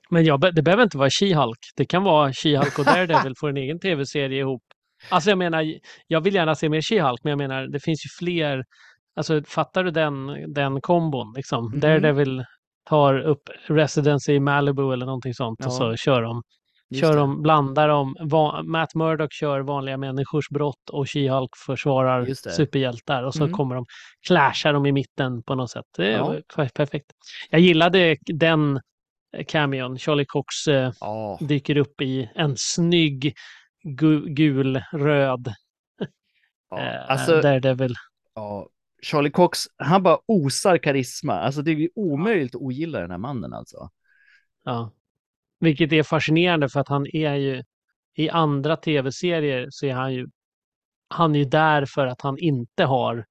[0.10, 1.60] Men jag, det behöver inte vara She-Hulk.
[1.76, 4.64] Det kan vara She-Hulk och Daredevil får en egen tv-serie ihop.
[5.10, 5.74] Alltså jag menar,
[6.08, 8.64] jag vill gärna se mer She-Hulk, men jag menar, det finns ju fler
[9.16, 11.34] Alltså fattar du den, den kombon?
[11.36, 11.66] Liksom?
[11.66, 11.80] Mhm.
[11.80, 12.46] Daredevil
[12.90, 16.42] tar upp Residency i Malibu eller någonting sånt Ja, och så kör de.
[17.00, 18.16] Kör de, blandar de.
[18.20, 23.56] Va, Matt Murdock kör vanliga människors brott och She-Hulk försvarar superhjältar och så Mm.
[23.56, 23.86] kommer de,
[24.28, 25.86] clashar de i mitten på något sätt.
[25.98, 26.36] Det är Ja.
[26.56, 27.06] per- perfekt.
[27.50, 28.80] Jag gillade den
[29.38, 29.98] eh, cameon.
[30.00, 33.34] Charlie Cox eh, Ja, dyker upp i en snygg
[33.84, 35.54] gu, gul, röd
[36.70, 36.80] ja.
[36.80, 37.96] eh, Alltså, Daredevil.
[38.36, 38.68] ja.
[39.04, 41.34] Charlie Cox, han bara osar karisma.
[41.34, 43.90] Alltså det är omöjligt att ogilla den här mannen alltså.
[44.64, 44.92] Ja.
[45.64, 47.64] Vilket är fascinerande för att han är ju
[48.16, 50.28] i andra tv-serier så är han ju
[51.10, 53.26] han är ju där för att han inte har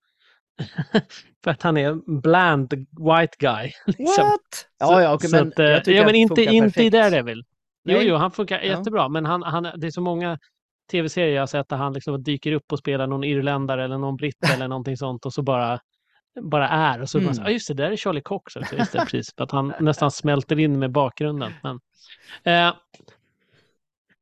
[1.45, 3.71] för att han är bland white guy.
[3.87, 4.25] Liksom.
[4.25, 4.41] What?
[4.79, 6.93] Ja, ja, Så men att, eh, jag ja, men inte, inte i perfekt.
[6.93, 7.45] Daredevil.
[7.85, 8.65] Jo, jo, han funkar Ja.
[8.65, 10.39] jättebra, men han, han, det är så många
[10.91, 14.17] tv-serier jag har sett där han liksom dyker upp och spelar någon irländare eller någon
[14.17, 15.81] britt eller någonting sånt och så bara,
[16.41, 17.01] bara är.
[17.03, 17.35] Och så Mm.
[17.35, 18.77] så, ah, just det, där är Charlie Cox också.
[18.77, 19.35] Just det, precis.
[19.37, 21.53] För att han nästan smälter in med bakgrunden.
[21.63, 21.75] Men,
[22.45, 22.75] eh,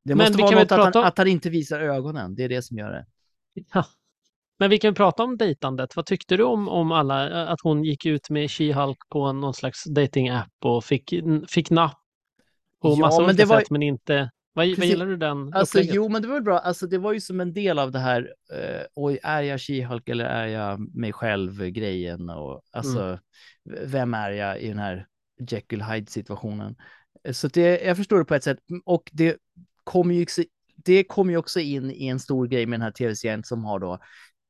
[0.03, 2.35] Det Men måste vi vara något att han, om- att han inte visar ögonen.
[2.35, 3.05] Det är det som gör det.
[3.73, 3.85] ja.
[4.59, 5.95] men vi kan prata om dejtandet.
[5.95, 9.83] Vad tyckte du om, om alla, att hon gick ut med She-Hulk på någon slags
[9.85, 11.13] dating-app och fick,
[11.47, 11.97] fick napp
[12.81, 14.31] på Ja, massa men olika var- sätt, men inte...
[14.53, 15.95] Vad, vad gillar du den Alltså, upplägget?
[15.95, 16.59] jo, men det var väl bra.
[16.59, 20.09] Alltså, det var ju som en del av det här, eh, oj, är jag She-Hulk
[20.11, 22.29] eller är jag mig själv-grejen?
[22.29, 23.19] Och alltså, Mm.
[23.91, 25.07] vem är jag i den här
[25.49, 26.75] Jekyll Hyde-situationen?
[27.23, 28.59] Eh, Så det, jag förstår det på ett sätt.
[28.85, 29.37] Och det
[29.83, 30.43] kommer ju, också-
[30.75, 33.79] det kommer ju också in i en stor grej med den här tv-serien som har
[33.79, 33.99] då,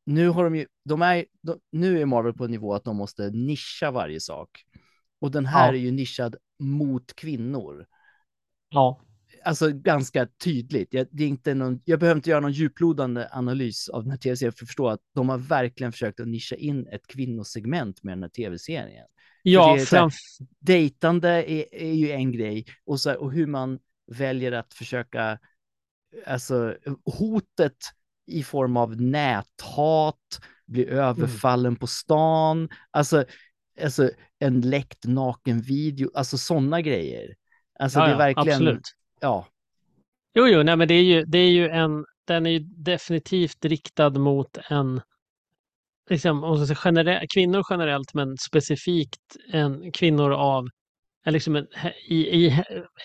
[0.05, 2.95] nu har de ju, de är, de, nu är Marvel på en nivå att de
[2.97, 4.49] måste nischa varje sak.
[5.21, 5.73] Och den här Ja.
[5.73, 7.85] är ju nischad mot kvinnor
[8.69, 9.01] Ja,
[9.43, 10.93] alltså ganska tydligt.
[10.93, 14.17] Jag, det är inte någon, jag behöver inte göra någon djuplodande analys av den här
[14.17, 18.11] tv-serien för att förstå att de har verkligen försökt att nischa in ett kvinnosegment med
[18.13, 19.05] den här tv-serien.
[19.43, 23.31] ja är så här- framf- Dejtande är, är ju en grej och, så här, och
[23.31, 23.79] hur man
[24.11, 25.39] väljer att försöka,
[26.25, 26.75] alltså
[27.05, 27.77] hotet
[28.27, 33.25] i form av näthat, bli överfallen på stan, alltså,
[33.81, 37.35] alltså en läckt naken video, alltså sådana grejer.
[37.79, 38.95] Alltså ja, det är verkligen, absolut.
[39.21, 39.45] Ja,
[40.33, 43.65] Jo, jo, nej, men det är ju, det är ju en, den är ju definitivt
[43.65, 45.01] riktad mot en,
[46.09, 50.67] liksom, om man ska säga genere, kvinnor generellt, men specifikt en, kvinnor av,
[51.25, 51.67] liksom en,
[52.09, 52.63] i, i,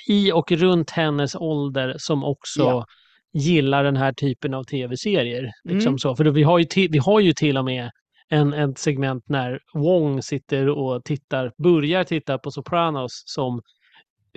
[0.09, 2.87] i och runt hennes ålder som också Ja.
[3.33, 5.51] gillar den här typen av tv-serier.
[5.65, 5.99] Liksom Mm.
[5.99, 6.17] så.
[6.17, 7.91] För då, vi, har ju till, vi har ju till och med
[8.29, 13.61] en, ett segment när Wong sitter och tittar, börjar titta på Sopranos som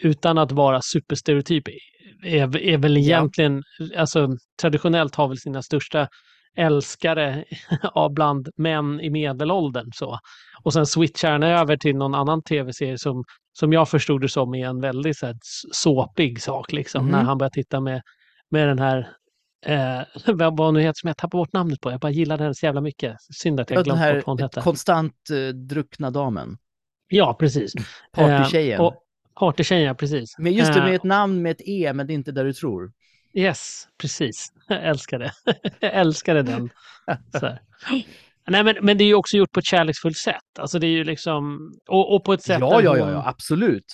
[0.02, 1.64] utan att vara superstereotyp
[2.24, 3.02] är, är väl Ja.
[3.02, 3.64] egentligen,
[3.98, 4.28] alltså
[4.62, 6.08] traditionellt har väl sina största
[6.58, 7.44] älskare
[7.94, 9.92] av bland män i medelåldern.
[9.94, 10.20] Så.
[10.64, 13.24] Och sen switchar han över till någon annan tv-serie som,
[13.60, 15.36] som jag förstod det som är en väldigt så här,
[15.72, 16.72] såpig sak.
[16.72, 17.12] Liksom, Mhm.
[17.12, 18.02] När han börjar titta med,
[18.52, 19.08] med den här
[19.66, 20.02] Eh,
[20.36, 21.92] vad hon nu heter som jag tappar bort namnet på.
[21.92, 23.16] Jag bara gillar henne så jävla mycket.
[23.34, 24.62] Synd att jag glömt bort vad hon hette.
[24.62, 26.58] konstant eh, druckna damen,
[27.08, 27.74] Ja, precis.
[28.12, 28.80] partytjejen.
[28.80, 28.96] Eh, och
[29.36, 30.36] Partytjejen, ja, precis.
[30.38, 32.46] Men just det, Eh, med ett namn med ett E, men det är inte där
[32.46, 32.92] du tror.
[33.34, 34.48] Yes, precis.
[34.68, 35.32] Jag älskar det.
[35.80, 36.70] Jag älskade den.
[38.48, 40.60] Nej, men, men det är ju också gjort på ett kärleksfullt sätt.
[40.60, 43.86] Alltså det är ju liksom, och, och på ett sätt Ja, ja, ja, ja, absolut.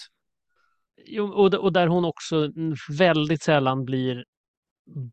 [1.07, 2.51] Jo, och, och där hon också
[2.97, 4.23] väldigt sällan blir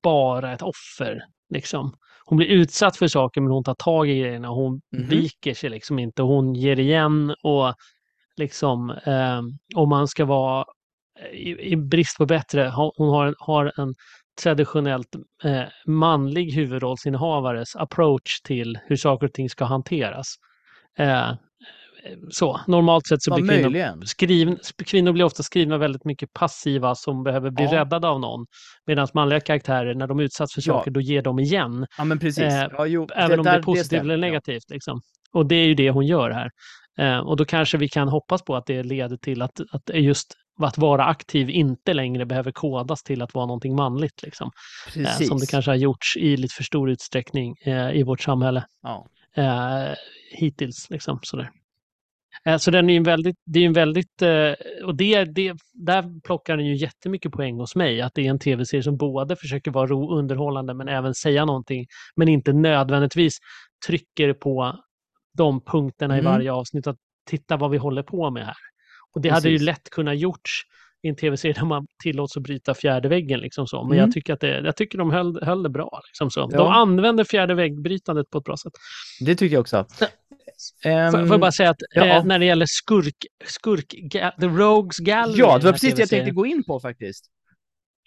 [0.03, 1.25] bara ett offer.
[1.55, 1.97] Liksom.
[2.25, 4.49] Hon blir utsatt för saker men hon tar tag i grejerna.
[4.49, 5.09] Hon Mhm.
[5.09, 6.23] viker sig liksom inte.
[6.23, 7.75] Hon ger igen och
[8.37, 9.41] liksom eh,
[9.75, 10.65] om man ska vara
[11.33, 13.95] i, i brist på bättre, ha- hon har, en- har en
[14.43, 15.09] traditionellt
[15.45, 20.35] eh, manlig huvudrollsinnehavares approach till hur saker och ting ska hanteras.
[20.99, 21.33] Eh,
[22.31, 24.03] så, normalt sett så blir kvinnor möjligen.
[24.87, 27.73] kvinnor blir ofta skrivna väldigt mycket passiva som behöver bli Ja.
[27.81, 28.47] räddade av någon.
[28.87, 30.73] Medan manliga karaktärer, när de utsatts för Ja.
[30.75, 31.87] saker, då ger de igen.
[31.99, 32.45] Ja, men precis.
[32.45, 34.71] Eh, ja, jo, Även om det där- är positivt eller negativt.
[34.71, 35.01] Liksom.
[35.33, 36.51] Och det är ju det hon gör här.
[36.99, 40.35] Eh, och då kanske vi kan hoppas på att det leder till att, att just
[40.61, 44.23] att vara aktiv inte längre behöver kodas till att vara någonting manligt.
[44.23, 44.51] Liksom.
[44.87, 45.29] Eh, Precis.
[45.29, 49.07] som det kanske har gjorts i lite för stor utsträckning eh, i vårt samhälle Ja.
[49.37, 49.95] eh,
[50.33, 50.91] hittills.
[50.91, 51.51] Liksom, sådär.
[52.45, 54.53] Eh, så den är en väldigt, det är en väldigt, eh,
[54.85, 58.39] och det, det, där plockar den ju jättemycket poäng hos mig, att det är en
[58.39, 63.39] tv-serie som både försöker vara ro, underhållande men även säga någonting, men inte nödvändigtvis
[63.87, 64.79] trycker på
[65.37, 66.27] de punkterna Mm.
[66.27, 66.97] i varje avsnitt, att
[67.31, 68.55] titta vad vi håller på med här.
[69.15, 69.67] Och det hade ju Precis.
[69.67, 70.51] lätt kunnat gjorts
[71.03, 73.41] i en tv-serie där man tillåts att bryta fjärde väggen.
[73.41, 73.77] Liksom så.
[73.85, 73.99] Men Mm.
[73.99, 76.01] jag tycker att det, jag tycker de höll, höll det bra.
[76.09, 76.41] Liksom så.
[76.47, 76.75] De Ja.
[76.75, 78.73] använder fjärde väggbrytandet på ett bra sätt.
[79.21, 79.87] Det tycker jag också.
[80.85, 82.05] Ehm, Får, får jag bara säga att ja.
[82.07, 83.17] eh, när det gäller skurk,
[83.47, 83.87] skurk,
[84.41, 85.39] The Rogues Gallery.
[85.39, 87.25] ja, det var precis det jag tänkte gå in på faktiskt.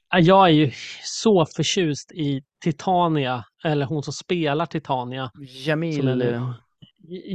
[0.10, 0.72] Ja, Jag är ju
[1.04, 5.32] så förtjust i Titania, eller hon som spelar Titania.
[5.66, 5.96] Jamil.
[6.00, 6.54] Som är eh,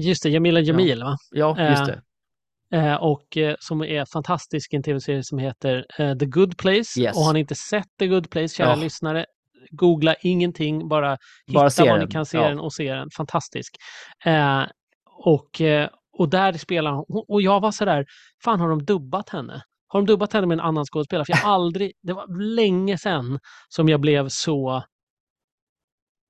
[0.02, 1.16] Just det, Jamila Jamil va?
[1.30, 2.02] Ja, just Eh, det.
[2.72, 7.00] Eh, och eh, som är fantastisk i en tv-serie som heter eh, The Good Place.
[7.00, 7.16] Yes.
[7.16, 8.74] Och har ni inte sett The Good Place, kära Ja.
[8.74, 9.26] lyssnare,
[9.70, 12.48] googla ingenting, bara hitta Bara se var ni kan se Ja.
[12.48, 13.08] den och se den.
[13.16, 13.76] Fantastisk.
[14.24, 14.62] Eh,
[15.24, 15.60] och,
[16.18, 18.06] och där spelar hon, och jag var sådär,
[18.44, 19.62] fan har de dubbat henne?
[19.86, 21.24] Har de dubbat henne med en annan skådespelare?
[21.24, 24.84] För jag aldrig, det var länge sedan som jag blev så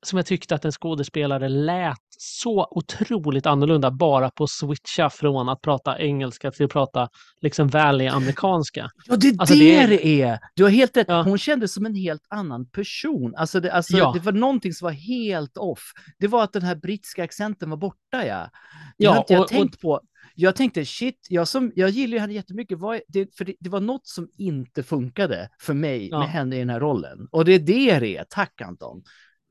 [0.07, 5.48] som jag tyckte att en skådespelare lät så otroligt annorlunda bara på att switcha från
[5.48, 7.09] att prata engelska till att prata
[7.40, 8.90] liksom valley-amerikanska.
[9.06, 10.38] Ja, det är Alltså, det det är-.
[10.54, 11.06] Du har helt rätt.
[11.09, 11.22] Ja.
[11.22, 13.35] Hon kändes som en helt annan person.
[13.37, 14.12] Alltså, det, alltså Ja.
[14.14, 15.92] det var någonting som var helt off.
[16.18, 18.50] Det var att den här brittiska accenten var borta, ja.
[18.98, 20.00] Det Ja, har inte jag och- och- tänkt på.
[20.35, 22.78] Jag tänkte, shit, jag, som, jag gillar ju henne jättemycket.
[22.78, 26.18] Vad det, för det, det var något som inte funkade för mig Ja.
[26.18, 27.28] med henne i den här rollen.
[27.30, 28.24] Och det är det det är.
[28.30, 29.02] Tack Anton.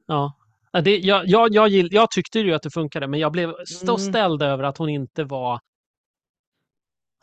[0.07, 0.33] Ja.
[0.71, 3.53] Ja, Det, jag, jag, jag, gill, jag tyckte ju att det funkade, men jag blev
[3.65, 3.97] så Mm.
[3.99, 5.59] ställd över att hon inte var...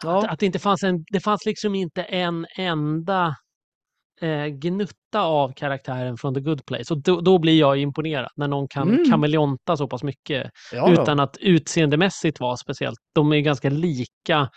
[0.03, 0.19] Ja.
[0.19, 1.05] Att, att det inte fanns en...
[1.13, 3.37] Det fanns liksom inte en enda
[4.21, 6.95] eh, gnutta av karaktären från The Good Place.
[6.95, 9.11] Och då, då blir jag imponerad när någon kan Mm.
[9.11, 12.99] kameleonta så pass mycket Ja, utan att utseendemässigt vara speciellt.
[13.15, 14.51] De är ganska lika,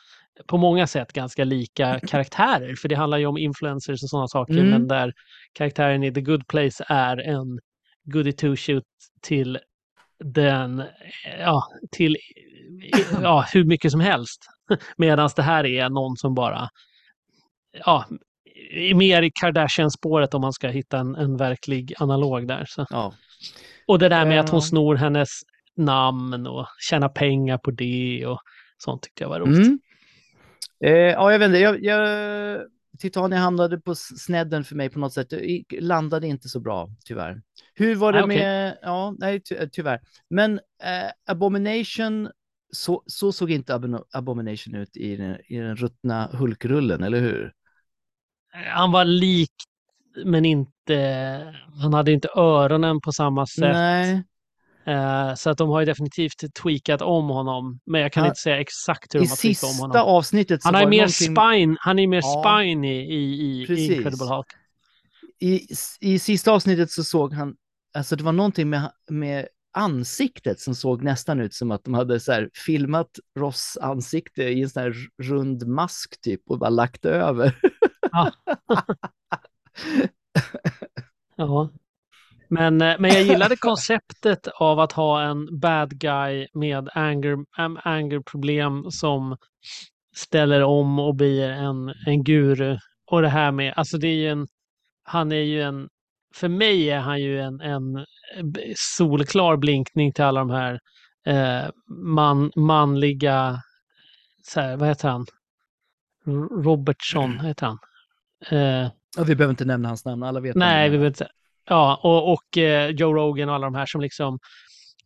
[0.47, 2.75] på många sätt ganska lika karaktärer.
[2.75, 4.54] För det handlar ju om influencers och sådana saker.
[4.54, 4.69] Mm.
[4.69, 5.13] Men där
[5.54, 7.60] karaktären i The Good Place är en
[8.10, 8.84] goody two-shoot
[9.22, 9.60] till
[10.24, 10.84] den,
[11.39, 12.17] ja, till
[13.22, 14.45] ja, hur mycket som helst.
[14.98, 16.69] Medan det här är någon som bara,
[17.86, 18.06] ja,
[18.72, 22.65] är mer i Kardashian-spåret om man ska hitta en, en verklig analog där.
[22.67, 22.86] Så.
[22.89, 23.13] ja.
[23.88, 24.62] Och det där med att hon Ja.
[24.65, 25.30] snor hennes
[25.78, 28.39] namn och tjänar pengar på det och
[28.78, 29.67] sånt tyckte jag var roligt.
[29.67, 29.80] Mm.
[30.86, 31.60] Eh, ja, jag vet inte.
[31.60, 32.62] Jag, jag,
[32.99, 35.29] Titania hamnade på snedden för mig på något sätt.
[35.29, 37.41] Det landade inte så bra, tyvärr.
[37.73, 38.38] Hur var det Nej, okej.
[38.38, 38.77] med...
[38.81, 39.99] Ja, nej, ty, tyvärr.
[40.29, 42.29] Men eh, Abomination,
[42.71, 43.79] så, så såg inte
[44.12, 47.53] Abomination ut i den, i den ruttna Hulkrullen, eller hur?
[48.73, 49.53] Han var lik,
[50.25, 51.53] men inte...
[51.81, 53.73] Han hade inte öronen på samma sätt.
[53.73, 54.23] Nej.
[54.89, 57.80] Eh, så att de har ju definitivt tweakat om honom.
[57.86, 60.15] Men jag kan Han- inte säga exakt hur I de har tweakat om sista honom.
[60.15, 62.43] avsnittet så Han har var ju det mer någonting- spine, han är mer Ja.
[62.62, 63.86] spine i, i, i.
[63.95, 64.47] Incredible Hulk.
[65.39, 65.67] i,
[65.99, 67.56] i sista avsnittet så såg han,
[67.93, 72.19] alltså det var någonting med, med ansiktet som såg nästan ut som att de hade
[72.19, 77.06] så här filmat Ross ansikte i en sån här rund mask typ och bara lagt
[77.06, 77.60] över.
[78.12, 78.32] Ja.
[81.36, 81.69] Ja.
[82.49, 87.35] Men, eh, men jag gillade konceptet av att ha en bad guy med anger,
[87.83, 89.38] angerproblem som
[90.15, 92.77] ställer om och blir en, en guru.
[93.12, 94.47] Och det här med, alltså det är ju en,
[95.03, 95.88] han är ju en,
[96.35, 97.93] för mig är han ju en, en
[98.53, 100.79] b- solklar blinkning till alla de här
[101.25, 101.69] eh,
[102.03, 103.62] man, manliga,
[104.43, 105.25] så här, vad heter han?
[106.63, 107.77] Robertson heter han.
[108.51, 110.55] Eh, Ja, vi behöver inte nämna hans namn, alla vet.
[110.55, 111.27] Nej, vi behöver inte.
[111.69, 114.39] Ja, och, och eh, Joe Rogan och alla de här som liksom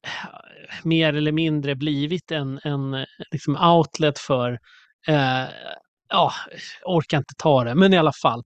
[0.03, 0.39] eh,
[0.83, 4.51] mer eller mindre blivit en, en liksom outlet för,
[5.07, 5.43] eh,
[6.09, 6.31] ja,
[6.85, 8.43] orkar inte ta det, men i alla fall.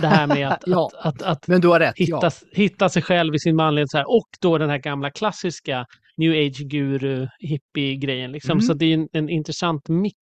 [0.00, 0.90] Det här med att, Ja.
[0.94, 2.30] att, att, att Men du har rätt, hitta, ja.
[2.52, 6.32] hitta sig själv i sin manlighet så här, och då den här gamla klassiska new
[6.32, 8.52] age guru hippie grejen liksom.
[8.52, 8.62] Mm.
[8.62, 10.16] Så det är en, en intressant mix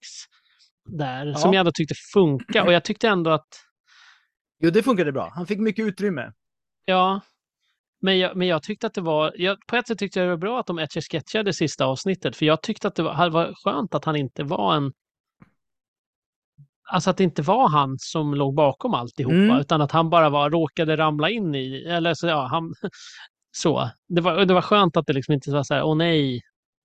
[0.99, 1.55] där som Ja.
[1.55, 3.47] jag ändå tyckte funkar och jag tyckte ändå att
[4.63, 5.33] Jo, det funkade bra.
[5.35, 6.33] Han fick mycket utrymme.
[6.89, 7.21] Ja,
[8.01, 10.31] men jag, men jag tyckte att det var, jag, på ett sätt tyckte jag det
[10.31, 13.55] var bra att de etcher-sketchade sista avsnittet, för jag tyckte att det var, det var
[13.65, 14.93] skönt att han inte var en,
[16.91, 19.61] alltså att det inte var han som låg bakom alltihopa, Mm.
[19.61, 22.75] utan att han bara var, råkade ramla in i, eller så, ja, han,
[23.57, 23.91] så.
[24.09, 26.41] Det var, det var skönt att det liksom inte var så här, åh nej,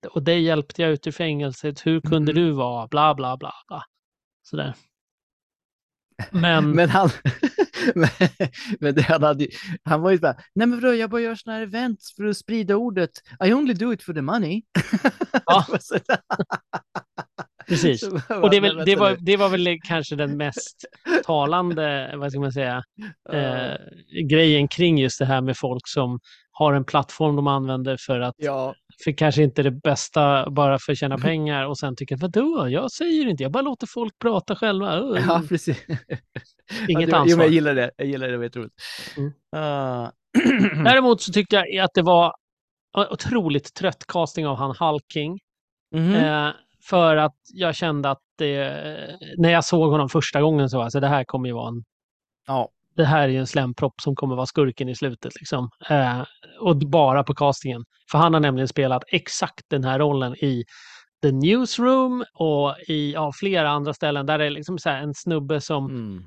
[0.09, 2.43] och dig hjälpte jag ut ur fängelset, hur kunde Mm.
[2.43, 3.83] du vara, bla bla bla bla.
[4.43, 4.73] Sådär.
[6.31, 7.09] Men, Men han,
[7.95, 8.09] men,
[8.79, 9.47] men det, han, hade,
[9.83, 12.37] han var ju bara, nej men vadå, jag bara gör sådana här events för att
[12.37, 13.11] sprida ordet.
[13.45, 14.63] I only do it for the money.
[15.45, 15.65] Ja.
[17.67, 18.03] Precis.
[18.29, 20.85] Och det, är "Nej, väl, det, var, nu." det var väl kanske den mest
[21.25, 22.83] talande, vad ska man säga,
[23.33, 23.73] eh,
[24.29, 26.19] grejen kring just det här med folk som
[26.51, 30.91] har en plattform de använder för att, ja, för kanske inte det bästa bara för
[30.91, 34.55] att tjäna pengar och sen tycker vadå, jag säger inte, jag bara låter folk prata
[34.55, 34.99] själva.
[34.99, 35.77] Uh, ja, precis.
[36.87, 37.43] Inget ja, det, var- Jo, ansvar.
[37.43, 37.91] jag gillar det.
[37.97, 38.75] Jag gillar det, det var jätteroligt.
[39.17, 39.31] Mm.
[39.55, 40.11] Ah.
[40.83, 42.33] Däremot så tyckte jag att det var
[43.11, 45.39] otroligt trött casting av han Hulking.
[45.95, 46.15] Mhm.
[46.15, 46.49] Eh,
[46.83, 51.07] för att jag kände att det, när jag såg honom första gången så alltså det
[51.07, 51.83] här kommer ju vara en
[52.47, 55.35] Ja, det här är ju en slämpropp som kommer vara skurken i slutet.
[55.39, 55.69] Liksom.
[55.89, 56.23] Eh,
[56.59, 57.83] och bara på castingen.
[58.11, 60.65] För han har nämligen spelat exakt den här rollen i
[61.21, 65.61] The Newsroom och i ja, flera andra ställen där det är liksom så en snubbe
[65.61, 66.23] som mm.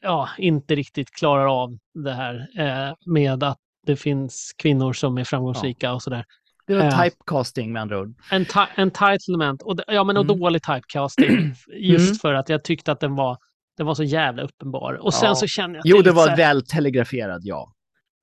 [0.00, 5.24] ja, inte riktigt klarar av det här eh, med att det finns kvinnor som är
[5.24, 6.24] framgångsrika och sådär.
[6.66, 8.14] Det var typecasting med andra ord.
[8.30, 10.38] En ti- entitlement och, ja, men och Mm.
[10.40, 11.54] dålig typecasting.
[11.76, 12.18] Just Mm.
[12.18, 13.38] för att jag tyckte att den var,
[13.76, 14.94] den var så jävla uppenbar.
[14.94, 15.34] Och sen Ja.
[15.34, 17.72] så känner jag att Jo, det var här- väl telegraferad, ja.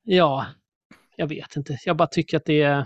[0.04, 0.46] Ja,
[1.16, 1.78] jag vet inte.
[1.86, 2.86] Jag bara tycker att det är...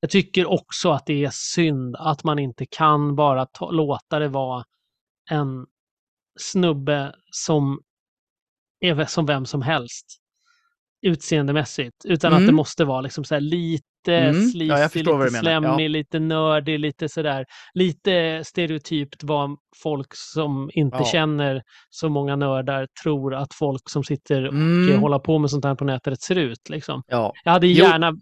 [0.00, 4.28] Jag tycker också att det är synd att man inte kan bara ta, låta det
[4.28, 4.64] vara
[5.30, 5.66] en
[6.40, 7.80] snubbe som
[8.80, 10.06] är som vem som helst
[11.06, 11.96] utseendemässigt.
[12.04, 12.46] Utan att Mm.
[12.46, 14.50] det måste vara liksom så lite Mm.
[14.54, 15.50] Ja, förstår vad lite menar.
[15.50, 15.60] Ja.
[15.60, 17.44] slemmig, lite nördig, lite sådär.
[17.74, 19.50] Lite stereotypt vad
[19.82, 21.04] folk som inte Ja.
[21.04, 25.00] känner så många nördar tror att folk som sitter och Mm.
[25.00, 26.68] håller på med sånt här på nätet ser ut.
[26.68, 27.02] Liksom.
[27.06, 27.84] Ja, Jag hade Jo.
[27.84, 28.12] gärna,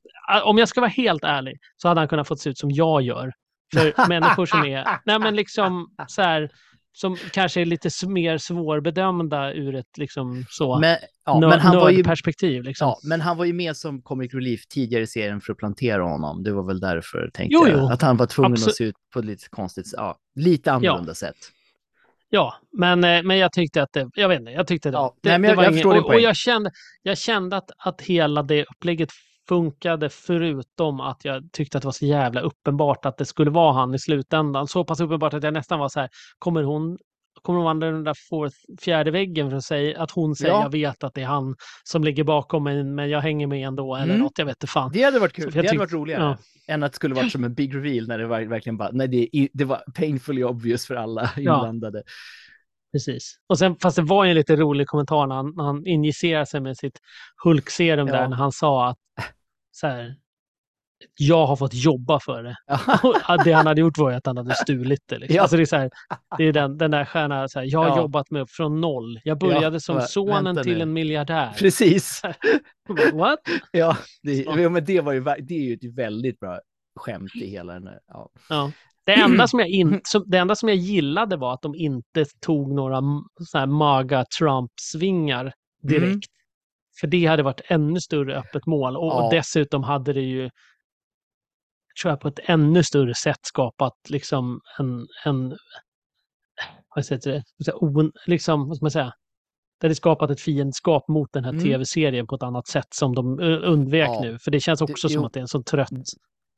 [0.45, 3.03] om jag ska vara helt ärlig, så hade han kunnat få se ut som jag
[3.03, 3.33] gör.
[3.75, 6.49] För människor som är, nej men liksom så här,
[6.97, 11.77] som kanske är lite mer svårbedömda ur ett liksom så men, ja, nö- men, han
[11.77, 12.63] var ju, nördperspektiv.
[12.63, 12.87] Liksom.
[12.89, 16.03] ja, men han var ju med som comic relief tidigare i serien för att plantera
[16.03, 16.43] honom.
[16.43, 17.79] Det var väl därför, tänkte Jo, jag.
[17.79, 17.87] jo.
[17.93, 18.69] Att han var tvungen Absolut.
[18.69, 21.37] att se ut på ett lite konstigt, ja, lite annorlunda sätt.
[22.31, 25.15] Ja, men, eh, men jag tyckte att det, jag vet inte, jag tyckte det, Ja,
[25.23, 26.71] det, nej, men det jag- var jag ingen, och, och jag kände,
[27.03, 29.11] jag kände att, att hela det upplägget
[29.49, 33.73] funkade förutom att jag tyckte att det var så jävla uppenbart att det skulle vara
[33.73, 34.67] han i slutändan.
[34.69, 36.99] Så pass uppenbart att jag nästan var så här, kommer hon
[37.43, 38.15] Kommer hon vandra den där
[38.81, 40.63] fjärde väggen för att säga att hon säger Ja.
[40.63, 43.95] jag vet att det är han som ligger bakom mig men jag hänger med ändå
[43.97, 44.19] eller Mm.
[44.19, 44.91] något, jag vet inte fan.
[44.95, 45.51] Det hade varit kul.
[45.53, 46.23] Det hade varit roligare.
[46.23, 46.37] ja.
[46.75, 49.09] Än att det skulle varit som en big reveal när det var verkligen bara, nej,
[49.09, 52.03] det, det var painfully obvious för alla inblandade.
[52.95, 53.37] Precis.
[53.47, 56.47] Och sen, fast det var ju en lite rolig kommentar när han, när han injicerade
[56.47, 56.99] sig med sitt
[57.45, 58.13] Hulk-serum Ja.
[58.15, 58.99] där, när han sa att
[59.71, 60.17] så här,
[61.19, 62.57] jag har fått jobba för det.
[63.35, 65.19] Och det han hade gjort var att han hade stulit det.
[65.19, 65.37] Liksom.
[65.37, 65.43] Ja.
[65.43, 65.91] Alltså det är, så här,
[66.39, 67.97] det är den, den där stjärnan, så här, jag har Ja.
[67.97, 69.21] jobbat mig upp från noll.
[69.25, 71.53] Jag började som sonen till en miljardär.
[71.59, 72.23] Precis.
[73.13, 73.39] What?
[73.73, 76.61] Ja, det, ja, men det, var ju, det är ju ett väldigt bra
[77.01, 77.99] skämt i hela den här.
[78.49, 78.71] Ja.
[79.07, 82.25] Det, enda som jag in, som, det enda som jag gillade var att de inte
[82.40, 86.05] tog några m- så här maga Trump-svingar direkt.
[86.05, 86.21] Mm.
[87.01, 88.97] För det hade varit ännu större öppet mål.
[88.97, 89.25] Och, Ja.
[89.27, 90.51] och dessutom hade det ju,
[92.03, 95.57] tror jag, på ett ännu större sätt skapat liksom en, en
[96.95, 99.12] vad heter det, Så on, liksom, vad ska man säga,
[99.81, 101.64] det hade skapat ett fiendskap mot den här Mm.
[101.64, 104.21] tv-serien på ett annat sätt som de undvek Ja.
[104.23, 104.38] nu.
[104.38, 105.27] För det känns också Det- som jo.
[105.27, 105.90] att det är en sån trött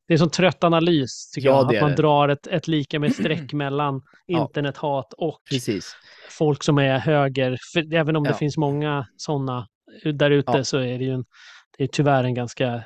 [0.08, 1.68] det är en sån trött analys, tycker Ja, jag.
[1.68, 1.96] det Att man det.
[1.96, 5.96] drar ett, ett lika med streck mellan internethat och Precis.
[6.30, 7.56] folk som är höger.
[7.74, 8.36] För även om det Ja.
[8.36, 9.66] finns många sådana
[10.14, 10.64] där ute Ja.
[10.64, 11.24] så är det ju en,
[11.78, 12.84] det är tyvärr en ganska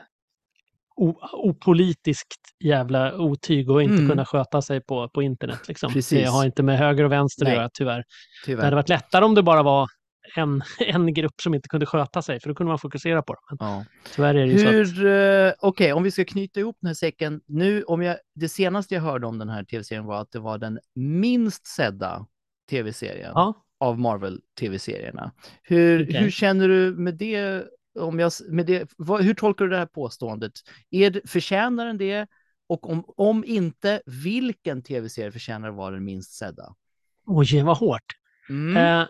[1.32, 4.08] opolitiskt jävla otyg att inte Mm.
[4.08, 5.68] kunna sköta sig på, på internet.
[5.68, 5.92] Liksom.
[6.10, 7.52] Det har inte med höger och vänster Nej.
[7.52, 7.96] att göra, tyvärr.
[7.98, 8.04] Det
[8.46, 8.64] Tyvärr.
[8.64, 9.88] hade varit lättare om det bara var
[10.36, 13.42] en, en grupp som inte kunde sköta sig, för då kunde man fokusera på dem.
[13.58, 13.84] Men Ja.
[14.14, 16.94] tyvärr är det ju så att, eh, okej, om vi ska knyta ihop den här
[16.94, 17.40] säcken.
[17.46, 20.58] Nu, om jag, det senaste jag hörde om den här tv-serien var att det var
[20.58, 22.26] den minst sedda
[22.70, 25.32] tv-serien ja, av Marvel-tv-serierna.
[25.62, 26.20] Hur, Okej.
[26.22, 27.64] hur känner du med det?
[27.98, 30.52] Om jag, med det vad, hur tolkar du det här påståendet?
[30.90, 32.26] Är förtjänar den det?
[32.66, 36.74] Och om, om inte, vilken tv-serie förtjänar att vara den minst sedda?
[37.26, 38.04] oj vad hårt.
[38.48, 39.06] Mm, Eh,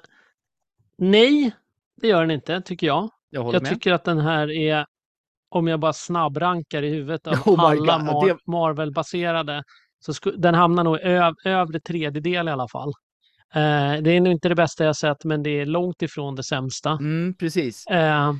[1.00, 1.52] nej,
[2.00, 3.10] det gör den inte, tycker jag.
[3.30, 4.86] jag Jag tycker att den här är,
[5.48, 9.62] om jag bara snabbrankar i huvudet av Oh alla Mar- det- Marvel-baserade,
[10.00, 12.88] så den hamnar nog i öv, övre tredjedel i alla fall.
[13.54, 16.42] Eh, det är nog inte det bästa jag sett, men det är långt ifrån det
[16.42, 16.90] sämsta.
[16.90, 17.86] Mm, precis.
[17.86, 18.34] Eh,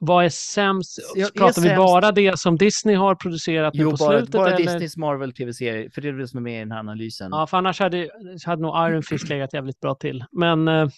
[0.00, 0.98] vad är sämst?
[1.14, 4.32] Jag Pratar vi sämst- bara det som Disney har producerat nu Jo, på bara, slutet?
[4.32, 4.56] bara eller?
[4.56, 7.28] Disneys Marvel-tv-serie, för det är det som är med i den här analysen.
[7.32, 8.08] Ja, för annars hade,
[8.46, 10.24] hade nog Iron Fist legat jävligt bra till.
[10.32, 10.88] Men eh,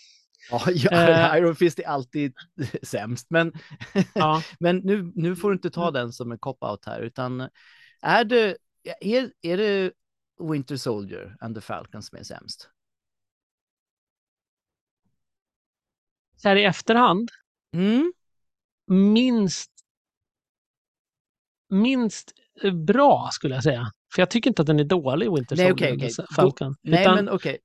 [0.51, 1.37] Ja, ja, Eh.
[1.39, 2.35] Iron Fist är alltid
[2.83, 3.53] sämst, men,
[4.15, 7.49] ja, men nu, nu får du inte ta den som en cop-out här, utan
[8.03, 8.57] är det,
[9.01, 9.93] är, är det
[10.51, 12.69] Winter Soldier and the Falcon som är sämst?
[16.37, 17.31] så här i efterhand,
[17.75, 18.13] Mm.
[18.87, 19.71] minst
[21.69, 22.33] minst
[22.87, 23.93] bra skulle jag säga.
[24.15, 26.13] För jag tycker inte att den är dålig, Winter Nej, Soldier eller okej.
[26.17, 26.77] Då- Falcon.
[26.83, 27.59] Nej, Utan, men okej.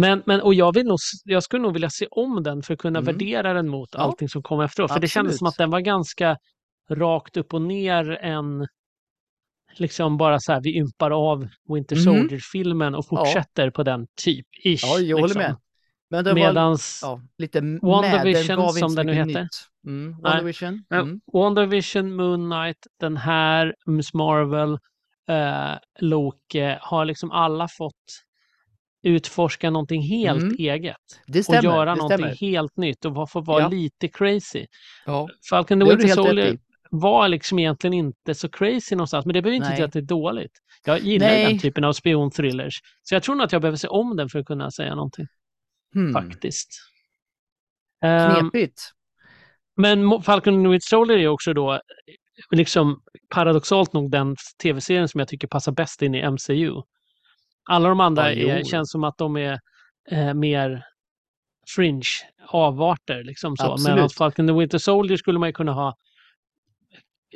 [0.00, 2.80] Men, men, och jag, vill nog, jag skulle nog vilja se om den för att
[2.80, 3.04] kunna Mm.
[3.14, 4.92] värdera den mot Ja, allting som kom efteråt.
[4.92, 5.54] För det kändes som absolut.
[5.54, 6.36] att den var ganska
[6.90, 8.66] rakt upp och ner en
[9.76, 12.02] liksom bara så här, vi ympar av Winter Mhm.
[12.04, 14.80] Soldier-filmen och fortsätter på den typ, ish.
[14.84, 15.42] Ja, jag håller liksom.
[15.42, 15.56] med.
[16.10, 19.42] Men det var Medans ja, lite WandaVision, den som den nu heter.
[19.42, 19.48] nytt.
[19.86, 20.84] Mm, WandaVision.
[20.88, 21.20] Ja, Mm.
[21.32, 24.72] WandaVision, Moon Knight, den här, Miss Marvel,
[25.28, 27.94] eh, Loki har liksom alla fått
[29.06, 30.56] utforska någonting helt Mm.
[30.58, 30.96] eget.
[31.26, 31.62] Det Och stämmer.
[31.62, 32.34] göra någonting stämmer.
[32.36, 33.68] helt nytt och få vara Ja.
[33.68, 34.66] lite crazy.
[35.06, 36.58] Ja, Falcon the Winter Soldier
[36.90, 40.02] var liksom egentligen inte så crazy någonstans, men det behöver inte betyda att det är
[40.02, 40.52] dåligt.
[40.84, 41.44] Jag gillar Nej.
[41.46, 44.38] den typen av spionthrillers, så jag tror nog att jag behöver se om den för
[44.38, 45.26] att kunna säga någonting,
[45.94, 46.12] Hmm.
[46.12, 46.68] faktiskt.
[48.04, 48.82] Ehm, Knepigt.
[49.76, 51.80] men Mo- Falcon the Winter Soldier är också då,
[52.50, 53.02] liksom
[53.34, 56.72] paradoxalt nog, den tv-serien som jag tycker passar bäst in i MCU.
[57.66, 59.60] Alla de andra är, känns som att de är
[60.10, 60.84] eh, mer
[61.76, 62.04] fringe,
[62.48, 63.24] avarter.
[63.24, 63.72] Liksom så.
[63.72, 63.94] Absolut.
[63.94, 65.96] Medan Falcon the Winter Soldier skulle man ju kunna ha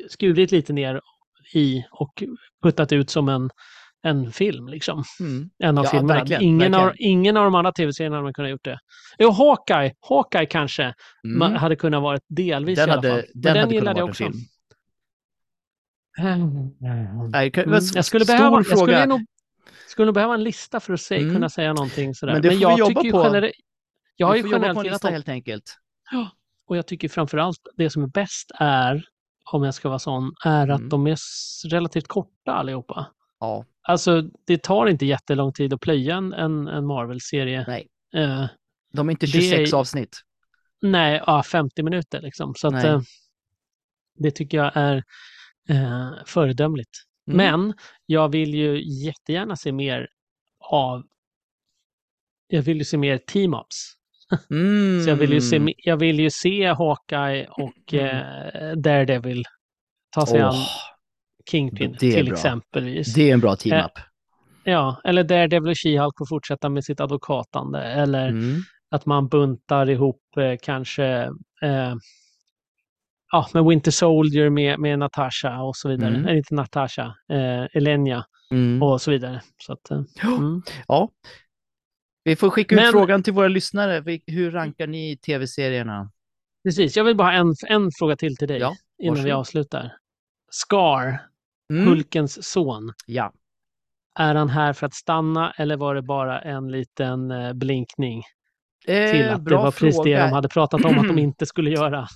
[0.09, 1.01] skurit lite ner
[1.55, 2.23] i och
[2.63, 3.51] puttat ut som en,
[4.03, 4.69] en film.
[4.69, 5.05] Liksom.
[5.21, 5.51] Mm.
[5.59, 6.15] En av Ja, filmerna.
[6.19, 8.79] verkligen, ingen, Av, ingen av de andra tv-serierna hade man kunnat gjort det.
[9.19, 11.61] Jo, Hawkeye, Hawkeye kanske man Mm.
[11.61, 13.23] hade kunnat vara delvis Den i alla hade, fall.
[13.35, 14.25] den den hade gillade jag vara en också.
[14.25, 14.35] film.
[16.19, 16.71] Mm.
[17.31, 17.81] Nej, Mm.
[17.95, 18.81] Jag skulle behöva, jag fråga.
[18.83, 19.21] skulle nog,
[19.89, 21.35] skulle nog behöva en lista för att säga, Mm.
[21.35, 22.33] kunna säga någonting sådär.
[22.33, 23.25] Men det får vi jag jobba tycker ju på.
[23.25, 23.55] generellt,
[24.17, 25.77] jag har Vi ju jobba generellt på en lista helt enkelt.
[26.67, 29.05] Och jag tycker framförallt det som är bäst är,
[29.53, 30.89] om jag ska vara sån, är att Mm.
[30.89, 31.17] de är
[31.69, 33.07] relativt korta allihopa.
[33.41, 37.65] Ja, Alltså, det tar inte jättelång tid att plöja en, en, Marvel-serie.
[37.69, 37.89] Nej.
[38.15, 38.47] Eh,
[38.93, 40.21] de är inte Det är- 26 avsnitt.
[40.83, 42.55] nej, ja, 50 minuter liksom.
[42.55, 43.01] Så att, eh,
[44.19, 44.97] det tycker jag är
[45.69, 46.91] eh, föredömligt.
[47.33, 47.37] Mm.
[47.63, 47.75] Men
[48.07, 50.09] jag vill ju jättegärna se mer
[50.71, 51.03] av...
[52.47, 53.97] Jag vill ju se mer team-ups.
[54.51, 55.01] Mm.
[55.05, 58.07] Så jag vill ju se, me- jag vill ju se Hawkeye och Mm.
[58.71, 59.45] eh, Daredevil
[60.15, 60.67] ta sig an Åh,
[61.51, 62.35] Kingpin till bra.
[62.35, 63.15] exempelvis.
[63.15, 63.93] det är en bra team-up.
[64.65, 67.83] Ja, eller Daredevil och She-Hulk får fortsätta med sitt advokatande.
[67.83, 68.57] Eller Mm.
[68.91, 71.05] att man buntar ihop eh, kanske
[71.63, 71.95] eh,
[73.31, 76.09] ja, med Winter Soldier med, med Natasha och så vidare.
[76.11, 76.27] Mm.
[76.27, 78.83] Eller inte Natasha, eh, Elenia Mm.
[78.83, 79.43] och så vidare.
[79.67, 80.63] Så att, eh, mm.
[80.89, 81.09] Ja.
[82.25, 84.21] Vi får skicka ut Men- frågan till våra lyssnare.
[84.27, 86.11] Hur rankar ni tv-serierna?
[86.65, 89.93] Precis, jag vill bara ha en, en fråga till till dig Ja, innan vi avslutar.
[90.51, 91.21] Scar,
[91.73, 91.87] Mm.
[91.89, 93.33] Hulkens son, Ja.
[94.19, 98.23] är han här för att stanna eller var det bara en liten eh, blinkning
[98.87, 100.27] Eh, till att det var precis det fråga.
[100.27, 102.07] de hade pratat om att de inte skulle göra?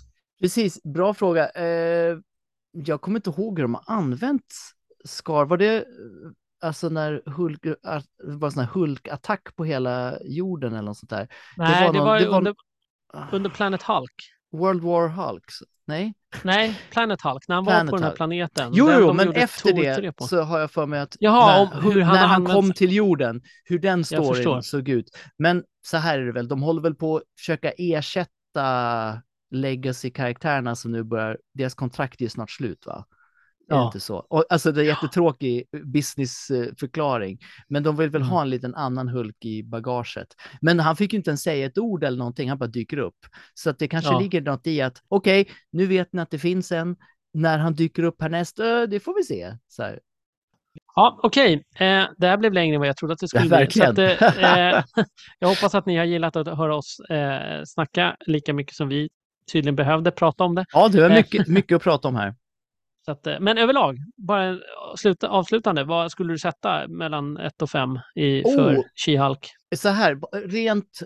[0.40, 1.48] Precis, bra fråga.
[1.50, 2.18] Eh,
[2.72, 4.54] jag kommer inte ihåg hur de har använt
[5.04, 5.44] Scar.
[5.44, 5.82] Var det eh,
[6.62, 7.76] alltså när Hulk, det
[8.18, 11.28] var sån här Hulk-attack på hela jorden eller något sånt där?
[11.56, 12.54] Nej, var det någon- var, det var- under,
[13.32, 14.14] under Planet Hulk.
[14.52, 15.44] World War Hulk?
[15.86, 16.14] Nej?
[16.42, 18.16] Nej, Planet Hulk, när han Planet var på den här Hulk.
[18.16, 18.72] planeten.
[18.74, 20.24] Jo, jo, men efter det 3 på.
[20.24, 22.92] så har jag för mig att Jaha, när, om hur han när han kom till
[22.92, 25.16] jorden, hur den storyn såg ut.
[25.38, 29.22] Men så här är det väl, de håller väl på att försöka ersätta
[29.54, 33.04] legacy-karaktärerna som nu börjar, deras kontrakt är ju snart slut va?
[33.70, 33.86] Är det Ja.
[33.86, 34.16] inte så?
[34.16, 37.38] Och, alltså det är jättetråkig businessförklaring,
[37.68, 38.30] men de vill väl Mm.
[38.32, 40.28] ha en liten annan Hulk i bagaget.
[40.60, 43.16] Men han fick ju inte ens säga ett ord eller någonting, han bara dyker upp.
[43.54, 44.18] Så att det kanske Ja.
[44.20, 46.96] ligger något i att, okej, nu vet ni att det finns en,
[47.34, 49.56] när han dyker upp härnäst, äh, det får vi se.
[49.68, 50.00] Så här.
[50.96, 51.54] Ja, okej.
[51.54, 53.82] Eh, det här blev längre än vad jag trodde att det skulle Ja, bli.
[53.82, 54.84] att, eh, eh,
[55.38, 59.08] jag hoppas att ni har gillat att höra oss eh, snacka lika mycket som vi
[59.52, 60.64] tydligen behövde prata om det.
[60.72, 61.16] Ja, du har Eh.
[61.16, 62.34] mycket, mycket att prata om här.
[63.06, 64.58] Att, eh, men överlag, bara
[64.96, 68.82] sluta, avslutande, vad skulle du sätta mellan 1 och 5 i, för.
[69.06, 69.46] She-Hulk?
[69.76, 71.02] Så här, rent,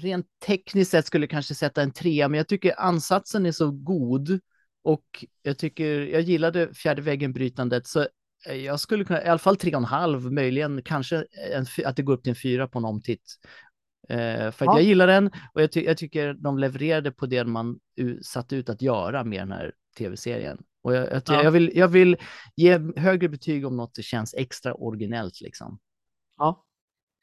[0.00, 3.70] rent tekniskt sett skulle jag kanske sätta en trea, men jag tycker ansatsen är så
[3.70, 4.40] god
[4.84, 8.00] och jag tycker, jag gillade fjärde väggen-brytandet, så
[8.48, 11.96] eh, jag skulle kunna, i alla fall tre och en halv, möjligen kanske en, att
[11.96, 13.34] det går upp till en fyra på en omtitt.
[14.08, 14.72] Eh, för Ja.
[14.78, 17.78] jag gillar den och jag, ty jag tycker de levererade på det man
[18.22, 20.58] satt ut att göra med den här tv-serien.
[20.82, 21.42] Och jag, jag, Ja.
[21.42, 22.16] jag, vill, jag vill
[22.56, 25.78] ge högre betyg om något känns extra originellt liksom.
[26.36, 26.64] Ja.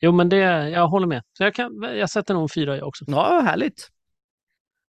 [0.01, 1.23] Jo, men det, jag håller med.
[1.37, 3.05] Så jag, kan, jag sätter nog en fyra jag också.
[3.07, 3.89] Ja, härligt.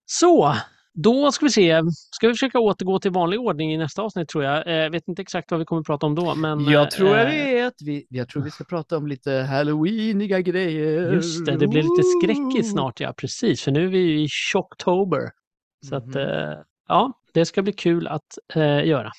[0.05, 0.55] Så,
[0.93, 1.81] då ska vi se.
[2.15, 4.83] Ska vi försöka återgå till vanlig ordning i nästa avsnitt tror jag.
[4.85, 6.65] Eh, vet inte exakt vad vi kommer att prata om då, men...
[6.65, 7.73] Jag tror jag eh, vet.
[7.85, 11.13] Vi, jag tror vi ska prata om lite halloweeniga grejer.
[11.13, 14.27] Just det, det blir lite skräckigt snart, ja precis, för nu är vi ju i
[14.29, 15.21] Shocktober.
[15.89, 16.17] Så att, Mhm.
[16.17, 16.53] eh,
[16.87, 19.11] ja, det ska bli kul att eh, göra.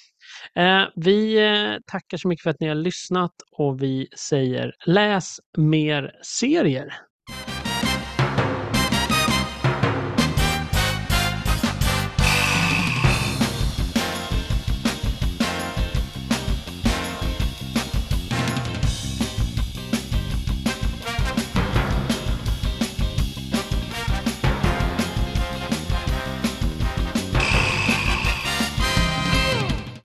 [0.55, 5.37] Eh, vi eh, tackar så mycket för att ni har lyssnat och vi säger läs
[5.59, 6.95] mer serier.